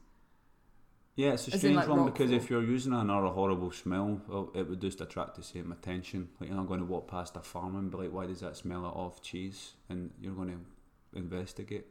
Yeah, 1.17 1.33
it's 1.33 1.49
a 1.49 1.55
As 1.55 1.61
strange 1.61 1.77
like, 1.77 1.89
one 1.89 2.05
because 2.05 2.31
if 2.31 2.51
you're 2.51 2.63
using 2.63 2.93
another 2.93 3.29
horrible 3.29 3.73
smell, 3.73 4.21
well, 4.29 4.51
it 4.55 4.69
would 4.69 4.83
just 4.83 5.01
attract 5.01 5.37
the 5.37 5.43
same 5.43 5.73
attention. 5.73 6.29
Like 6.39 6.51
you're 6.51 6.59
not 6.59 6.69
going 6.69 6.81
to 6.81 6.87
walk 6.87 7.09
past 7.09 7.37
a 7.37 7.41
farm 7.41 7.77
and 7.77 7.91
be 7.91 7.97
like, 7.97 8.13
"Why 8.13 8.27
does 8.27 8.41
that 8.41 8.57
smell 8.57 8.85
of 8.95 9.23
cheese?" 9.23 9.73
And 9.89 10.11
you're 10.21 10.35
going 10.35 10.51
to 10.51 11.19
investigate. 11.19 11.87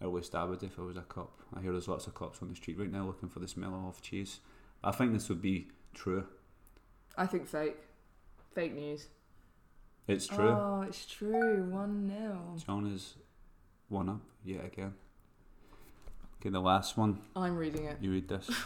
At 0.00 0.12
least 0.12 0.34
I 0.34 0.44
would 0.44 0.62
if 0.62 0.78
I 0.78 0.82
was 0.82 0.96
a 0.96 1.02
cop. 1.02 1.40
I 1.54 1.60
hear 1.60 1.72
there's 1.72 1.88
lots 1.88 2.06
of 2.06 2.14
cops 2.14 2.40
on 2.42 2.48
the 2.48 2.54
street 2.54 2.78
right 2.78 2.90
now 2.90 3.04
looking 3.04 3.28
for 3.28 3.40
the 3.40 3.48
smell 3.48 3.84
of 3.88 4.00
cheese. 4.02 4.40
I 4.82 4.92
think 4.92 5.12
this 5.12 5.28
would 5.28 5.42
be 5.42 5.68
true. 5.94 6.24
I 7.16 7.26
think 7.26 7.48
fake. 7.48 7.76
Fake 8.54 8.74
news. 8.74 9.08
It's 10.08 10.26
true. 10.26 10.48
Oh, 10.48 10.84
it's 10.86 11.06
true. 11.06 11.64
One 11.70 12.08
nil. 12.08 12.56
John 12.66 12.86
is 12.86 13.14
one 13.88 14.08
up 14.08 14.22
yet 14.44 14.64
again. 14.64 14.94
Okay, 16.40 16.50
the 16.50 16.60
last 16.60 16.96
one. 16.96 17.20
I'm 17.36 17.56
reading 17.56 17.84
it. 17.84 17.98
You 18.00 18.12
read 18.12 18.28
this. 18.28 18.50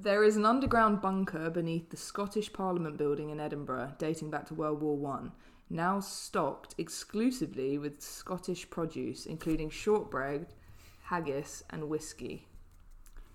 There 0.00 0.22
is 0.22 0.36
an 0.36 0.46
underground 0.46 1.00
bunker 1.00 1.50
beneath 1.50 1.90
the 1.90 1.96
Scottish 1.96 2.52
Parliament 2.52 2.96
building 2.96 3.30
in 3.30 3.40
Edinburgh, 3.40 3.94
dating 3.98 4.30
back 4.30 4.46
to 4.46 4.54
World 4.54 4.80
War 4.80 4.96
One. 4.96 5.32
Now 5.68 5.98
stocked 5.98 6.76
exclusively 6.78 7.78
with 7.78 8.00
Scottish 8.00 8.70
produce, 8.70 9.26
including 9.26 9.70
shortbread, 9.70 10.46
haggis, 11.02 11.64
and 11.70 11.88
whiskey. 11.88 12.46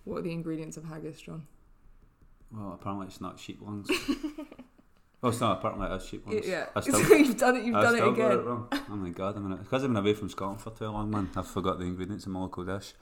What 0.06 0.19
are 0.19 0.22
the 0.22 0.32
ingredients 0.32 0.78
of 0.78 0.86
haggis, 0.86 1.19
John? 1.19 1.48
Well, 2.50 2.72
apparently 2.80 3.08
it's 3.08 3.19
not 3.19 3.41
sheep 3.41 3.60
lungs. 3.62 3.89
oh, 5.24 5.30
it's 5.30 5.40
not. 5.40 5.58
Apparently 5.58 5.88
it 5.88 5.94
is 6.02 6.06
sheep 6.08 6.28
lungs. 6.28 6.48
yeah, 6.48 6.66
I 6.76 6.80
still, 6.82 7.00
you've 7.18 7.38
done 7.38 7.56
it. 7.58 7.64
You've 7.64 7.76
I 7.76 7.82
done 7.84 7.96
it 7.96 8.08
again. 8.08 8.32
it 8.32 8.36
wrong. 8.46 8.68
Oh 8.72 8.96
my 8.96 9.10
god, 9.10 9.36
I'm 9.38 9.56
because 9.58 9.84
I've 9.84 9.90
been 9.90 9.98
away 9.98 10.14
from 10.14 10.30
Scotland 10.30 10.62
for 10.62 10.72
too 10.72 10.86
long, 10.90 11.10
man. 11.10 11.30
I've 11.36 11.48
forgot 11.48 11.80
the 11.80 11.86
ingredients 11.86 12.26
in 12.26 12.32
my 12.32 12.42
local 12.42 12.64
dish. 12.66 12.94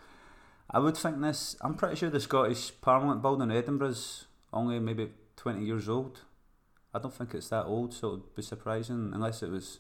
I 0.70 0.80
would 0.80 0.96
think 0.96 1.20
this. 1.22 1.56
I'm 1.62 1.74
pretty 1.76 1.96
sure 1.98 2.10
the 2.10 2.20
Scottish 2.20 2.72
Parliament 2.82 3.22
building 3.22 3.50
in 3.52 3.58
Edinburgh's 3.58 4.26
only 4.54 4.80
maybe 4.80 5.10
20 5.36 5.66
years 5.66 5.90
old. 5.90 6.22
I 6.94 7.00
don't 7.00 7.14
think 7.14 7.34
it's 7.34 7.50
that 7.50 7.66
old, 7.66 7.94
so 7.94 8.08
it'd 8.14 8.36
be 8.36 8.42
surprising 8.42 9.12
unless 9.14 9.42
it 9.44 9.50
was 9.50 9.80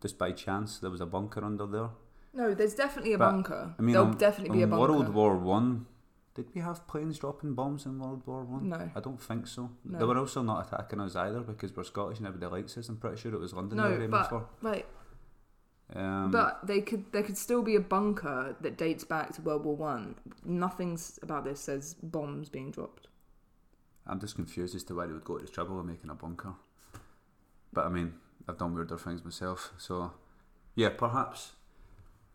just 0.00 0.18
by 0.18 0.32
chance 0.32 0.78
there 0.78 0.90
was 0.90 1.00
a 1.00 1.06
bunker 1.06 1.42
under 1.44 1.66
there. 1.66 1.88
No, 2.34 2.52
there's 2.54 2.74
definitely 2.74 3.12
a 3.14 3.18
But, 3.18 3.30
bunker. 3.30 3.74
I 3.78 3.82
mean, 3.82 3.92
There'll 3.92 4.08
on- 4.08 4.16
definitely 4.18 4.58
be 4.58 4.62
a 4.62 4.66
bunker. 4.66 4.92
World 4.92 5.08
War 5.14 5.36
One, 5.36 5.86
did 6.34 6.46
we 6.54 6.60
have 6.60 6.86
planes 6.88 7.18
dropping 7.18 7.54
bombs 7.54 7.86
in 7.86 7.98
World 7.98 8.22
War 8.26 8.44
One? 8.44 8.68
No. 8.68 8.90
I 8.94 9.00
don't 9.00 9.20
think 9.20 9.46
so. 9.46 9.70
No. 9.84 9.98
They 9.98 10.04
were 10.04 10.18
also 10.18 10.42
not 10.42 10.66
attacking 10.66 11.00
us 11.00 11.14
either 11.16 11.40
because 11.40 11.74
we're 11.76 11.84
Scottish 11.84 12.18
and 12.18 12.26
everybody 12.26 12.50
likes 12.62 12.76
us. 12.76 12.88
I'm 12.88 12.96
pretty 12.96 13.16
sure 13.20 13.32
it 13.34 13.40
was 13.40 13.52
London 13.54 13.76
No, 13.78 13.84
they 13.84 13.88
were 13.90 13.94
aiming 13.96 14.10
but- 14.10 14.28
for. 14.28 14.46
Right, 14.62 14.86
Um, 15.94 16.30
but 16.32 16.66
they 16.66 16.80
could 16.80 17.12
there 17.12 17.22
could 17.22 17.36
still 17.38 17.62
be 17.62 17.76
a 17.76 17.80
bunker 17.80 18.56
that 18.60 18.76
dates 18.76 19.04
back 19.04 19.32
to 19.34 19.42
World 19.42 19.64
War 19.64 19.76
One. 19.76 20.16
Nothing's 20.44 21.18
about 21.22 21.44
this 21.44 21.60
says 21.60 21.94
bombs 22.02 22.48
being 22.48 22.70
dropped. 22.72 23.06
I'm 24.06 24.18
just 24.20 24.34
confused 24.34 24.74
as 24.74 24.82
to 24.84 24.94
why 24.94 25.06
they 25.06 25.12
would 25.12 25.24
go 25.24 25.38
to 25.38 25.44
the 25.44 25.50
trouble 25.50 25.78
of 25.80 25.86
making 25.86 26.10
a 26.10 26.14
bunker. 26.14 26.54
But 27.72 27.86
I 27.86 27.88
mean, 27.90 28.14
I've 28.48 28.58
done 28.58 28.74
weirder 28.74 28.98
things 28.98 29.24
myself, 29.24 29.72
so 29.78 30.12
yeah, 30.74 30.88
perhaps 30.90 31.52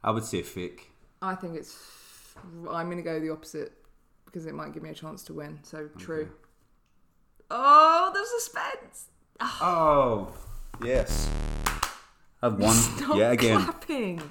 I 0.03 0.11
would 0.11 0.23
say 0.23 0.41
fake. 0.41 0.91
I 1.21 1.35
think 1.35 1.55
it's. 1.57 1.77
I'm 2.69 2.85
going 2.85 2.97
to 2.97 3.03
go 3.03 3.19
the 3.19 3.31
opposite 3.31 3.73
because 4.29 4.45
it 4.45 4.53
might 4.53 4.73
give 4.73 4.83
me 4.83 4.89
a 4.89 4.93
chance 4.93 5.23
to 5.23 5.33
win. 5.33 5.59
So 5.63 5.89
true. 5.97 6.21
Okay. 6.21 6.31
Oh, 7.51 8.11
the 8.13 8.23
suspense! 8.39 9.07
Ah. 9.39 9.57
Oh, 9.61 10.33
yes. 10.85 11.27
I've 12.41 12.59
won 12.59 12.73
Stop 12.75 13.17
yet 13.17 13.31
again. 13.33 13.61
clapping. 13.63 14.21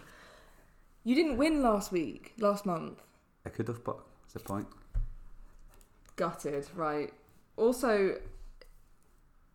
You 1.03 1.15
didn't 1.17 1.37
win 1.37 1.63
last 1.63 1.91
week, 1.91 2.35
last 2.39 2.65
month. 2.65 3.03
I 3.45 3.49
could 3.49 3.67
have, 3.69 3.83
but 3.83 3.97
what's 4.21 4.35
the 4.35 4.41
point? 4.41 4.69
Gutted, 6.17 6.69
right? 6.77 7.13
Also, 7.57 8.19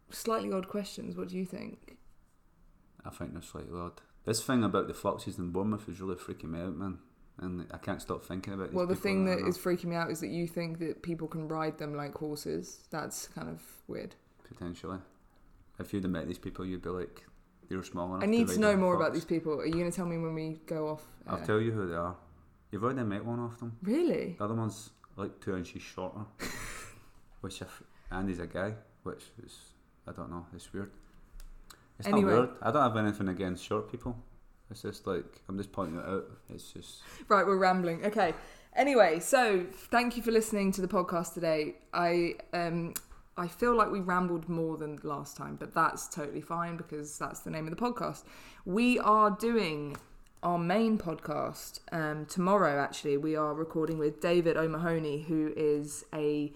slightly 0.10 0.52
odd 0.52 0.68
questions. 0.68 1.16
What 1.16 1.30
do 1.30 1.38
you 1.38 1.46
think? 1.46 1.98
I 3.06 3.10
think 3.12 3.34
they're 3.34 3.42
slightly 3.42 3.78
odd. 3.80 4.02
This 4.26 4.42
thing 4.44 4.64
about 4.64 4.88
the 4.88 4.94
foxes 4.94 5.38
in 5.38 5.52
Bournemouth 5.52 5.88
is 5.88 6.02
really 6.02 6.16
freaking 6.16 6.50
me 6.52 6.60
out, 6.62 6.76
man. 6.76 7.00
And 7.40 7.66
I 7.72 7.78
can't 7.78 8.02
stop 8.02 8.24
thinking 8.24 8.54
about 8.54 8.70
these 8.70 8.76
Well, 8.76 8.86
the 8.86 8.96
thing 8.96 9.26
that 9.26 9.40
know. 9.40 9.48
is 9.48 9.58
freaking 9.58 9.86
me 9.86 9.96
out 9.96 10.12
is 10.12 10.20
that 10.20 10.28
you 10.30 10.48
think 10.48 10.78
that 10.80 11.02
people 11.02 11.28
can 11.28 11.48
ride 11.48 11.78
them 11.80 11.96
like 11.96 12.14
horses. 12.16 12.88
That's 12.92 13.28
kind 13.28 13.50
of 13.50 13.62
weird. 13.88 14.16
potentially. 14.48 15.00
If 15.80 15.92
you'd 15.94 16.04
have 16.04 16.12
met 16.12 16.28
these 16.28 16.38
people, 16.38 16.64
you'd 16.64 16.84
be 16.84 16.90
like, 16.90 17.26
"You're 17.70 17.82
small 17.84 18.08
enough." 18.14 18.24
I 18.24 18.28
need 18.28 18.48
ride 18.48 18.54
to 18.56 18.60
know 18.62 18.78
more 18.78 18.94
fox." 18.94 19.02
about 19.04 19.14
these 19.16 19.26
people. 19.26 19.54
Are 19.60 19.66
you 19.66 19.74
going 19.74 19.90
to 19.90 19.96
tell 19.96 20.06
me 20.06 20.20
when 20.20 20.36
we 20.36 20.62
go 20.68 20.90
off? 20.90 21.04
I'll 21.26 21.42
tell 21.44 21.60
you 21.60 21.72
who 21.72 21.88
they 21.88 21.96
are. 21.96 22.16
You've 22.72 22.84
already 22.84 23.02
met 23.04 23.26
one 23.26 23.40
of 23.40 23.60
them. 23.60 23.78
Really? 23.82 24.36
The 24.38 24.44
other 24.44 24.54
one's 24.54 24.92
like 25.16 25.40
two 25.40 25.56
inches 25.58 25.82
shorter, 25.82 26.26
which 27.42 27.62
if 27.64 27.82
Andy's 28.12 28.40
a 28.40 28.48
guy, 28.48 28.76
which 29.04 29.24
is 29.44 29.74
I 30.08 30.12
don't 30.12 30.30
know. 30.30 30.46
It's 30.56 30.72
weird. 30.72 30.92
It's 31.98 32.08
Anyway. 32.08 32.32
not 32.32 32.38
weird. 32.40 32.50
I 32.62 32.72
don't 32.72 32.82
have 32.84 32.98
anything 32.98 33.28
against 33.30 33.64
short 33.64 33.90
people. 33.92 34.16
It's 34.74 34.82
just 34.82 35.06
like 35.06 35.44
I'm 35.48 35.56
just 35.56 35.72
pointing 35.72 36.00
it 36.00 36.06
out. 36.06 36.26
It's 36.50 36.72
just 36.72 37.04
Right, 37.28 37.46
we're 37.46 37.58
rambling. 37.58 38.04
Okay. 38.04 38.34
Anyway, 38.76 39.20
so 39.20 39.68
thank 39.72 40.18
you 40.18 40.24
for 40.24 40.32
listening 40.32 40.72
to 40.72 40.82
the 40.82 40.88
podcast 40.88 41.36
today. 41.36 41.76
I 41.94 42.34
um 42.54 42.96
I 43.38 43.48
feel 43.48 43.76
like 43.76 43.92
we 43.92 44.00
rambled 44.00 44.50
more 44.50 44.78
than 44.78 45.00
last 45.04 45.38
time, 45.38 45.58
but 45.58 45.76
that's 45.76 46.08
totally 46.08 46.42
fine 46.42 46.76
because 46.76 47.20
that's 47.20 47.42
the 47.42 47.52
name 47.52 47.68
of 47.68 47.70
the 47.70 47.82
podcast. 47.82 48.24
We 48.66 48.98
are 48.98 49.30
doing 49.30 49.96
our 50.42 50.58
main 50.58 50.98
podcast 50.98 51.80
um, 51.92 52.26
tomorrow. 52.26 52.80
Actually, 52.80 53.18
we 53.18 53.36
are 53.36 53.54
recording 53.54 54.00
with 54.00 54.22
David 54.22 54.58
O'Mahony, 54.58 55.22
who 55.22 55.54
is 55.56 56.04
a 56.14 56.52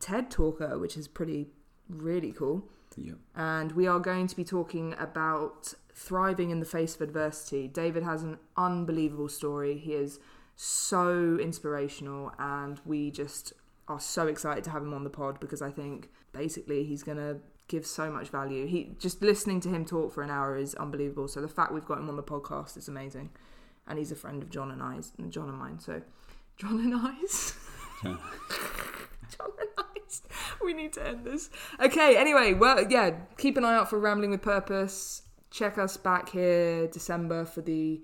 TED 0.00 0.32
talker, 0.32 0.78
which 0.78 0.96
is 0.96 1.06
pretty 1.06 1.46
really 1.88 2.32
cool 2.32 2.68
yeah. 2.96 3.12
and 3.34 3.72
we 3.72 3.86
are 3.86 3.98
going 3.98 4.26
to 4.26 4.36
be 4.36 4.44
talking 4.44 4.94
about 4.98 5.74
thriving 5.94 6.50
in 6.50 6.60
the 6.60 6.66
face 6.66 6.94
of 6.94 7.00
adversity. 7.00 7.68
David 7.68 8.02
has 8.02 8.22
an 8.22 8.38
unbelievable 8.56 9.28
story. 9.28 9.78
He 9.78 9.94
is 9.94 10.20
so 10.54 11.38
inspirational, 11.40 12.32
and 12.38 12.80
we 12.84 13.10
just 13.10 13.52
are 13.88 14.00
so 14.00 14.26
excited 14.26 14.64
to 14.64 14.70
have 14.70 14.82
him 14.82 14.92
on 14.92 15.04
the 15.04 15.10
pod 15.10 15.38
because 15.40 15.62
I 15.62 15.70
think 15.70 16.10
basically 16.32 16.84
he's 16.84 17.02
going 17.02 17.18
to 17.18 17.38
give 17.68 17.86
so 17.86 18.10
much 18.10 18.28
value. 18.28 18.66
He 18.66 18.92
just 18.98 19.22
listening 19.22 19.60
to 19.60 19.68
him 19.68 19.84
talk 19.84 20.12
for 20.12 20.22
an 20.22 20.30
hour 20.30 20.56
is 20.56 20.74
unbelievable. 20.74 21.28
So 21.28 21.40
the 21.40 21.48
fact 21.48 21.72
we've 21.72 21.84
got 21.84 21.98
him 21.98 22.08
on 22.08 22.16
the 22.16 22.22
podcast 22.22 22.76
is 22.76 22.88
amazing, 22.88 23.30
and 23.86 23.98
he's 23.98 24.12
a 24.12 24.16
friend 24.16 24.42
of 24.42 24.50
John 24.50 24.70
and 24.70 24.82
I's, 24.82 25.12
and 25.18 25.32
John 25.32 25.48
and 25.48 25.58
mine. 25.58 25.78
So 25.78 26.02
John 26.56 26.78
and 26.80 26.94
I's. 26.94 27.54
John 28.02 28.18
and 29.58 29.85
I's. 30.06 30.22
We 30.64 30.72
need 30.74 30.92
to 30.94 31.06
end 31.06 31.24
this. 31.24 31.50
Okay, 31.80 32.16
anyway, 32.16 32.52
well, 32.54 32.84
yeah, 32.90 33.10
keep 33.38 33.56
an 33.56 33.64
eye 33.64 33.74
out 33.74 33.90
for 33.90 33.98
Rambling 33.98 34.30
with 34.30 34.42
Purpose. 34.42 35.22
Check 35.50 35.78
us 35.78 35.96
back 35.96 36.28
here 36.30 36.86
December 36.88 37.44
for 37.44 37.60
the 37.62 38.02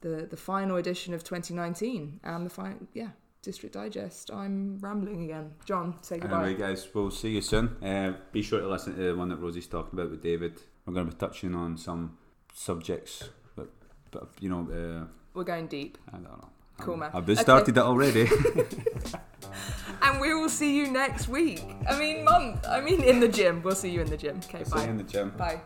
the 0.00 0.26
the 0.30 0.36
final 0.36 0.76
edition 0.76 1.12
of 1.14 1.22
2019 1.22 2.20
and 2.24 2.46
the 2.46 2.50
final 2.50 2.78
yeah 2.94 3.08
District 3.42 3.74
Digest. 3.74 4.30
I'm 4.32 4.78
rambling 4.80 5.24
again. 5.24 5.52
John, 5.64 5.94
say 6.02 6.18
goodbye. 6.18 6.44
Anyway, 6.44 6.58
guys, 6.60 6.86
we'll 6.94 7.10
see 7.10 7.30
you 7.30 7.40
soon. 7.40 7.82
Uh, 7.82 8.14
be 8.32 8.42
sure 8.42 8.60
to 8.60 8.68
listen 8.68 8.94
to 8.96 9.02
the 9.02 9.16
one 9.16 9.28
that 9.30 9.36
Rosie's 9.36 9.66
talking 9.66 9.98
about 9.98 10.10
with 10.10 10.22
David. 10.22 10.60
We're 10.84 10.92
going 10.94 11.06
to 11.06 11.12
be 11.12 11.18
touching 11.18 11.54
on 11.54 11.76
some 11.78 12.18
subjects, 12.52 13.30
but, 13.56 13.68
but 14.10 14.28
you 14.40 14.50
know, 14.50 14.68
uh, 14.70 15.06
We're 15.32 15.44
going 15.44 15.68
deep, 15.68 15.96
I 16.08 16.12
don't 16.12 16.24
know. 16.24 16.48
Cool, 16.80 16.96
man. 16.98 17.10
I've 17.14 17.24
been 17.24 17.36
Okay. 17.36 17.42
started 17.42 17.76
it 17.76 17.82
already. 17.82 18.28
and 20.02 20.20
we 20.20 20.34
will 20.34 20.48
see 20.48 20.76
you 20.76 20.90
next 20.90 21.28
week. 21.28 21.64
I 21.88 21.98
mean 21.98 22.24
month. 22.24 22.66
I 22.68 22.80
mean 22.80 23.02
in 23.02 23.20
the 23.20 23.28
gym. 23.28 23.62
We'll 23.62 23.74
see 23.74 23.90
you 23.90 24.00
in 24.00 24.10
the 24.10 24.16
gym. 24.16 24.40
Okay, 24.44 24.64
bye. 24.64 24.78
See 24.78 24.84
you 24.84 24.90
in 24.90 24.96
the 24.96 25.04
gym. 25.04 25.30
Bye. 25.36 25.60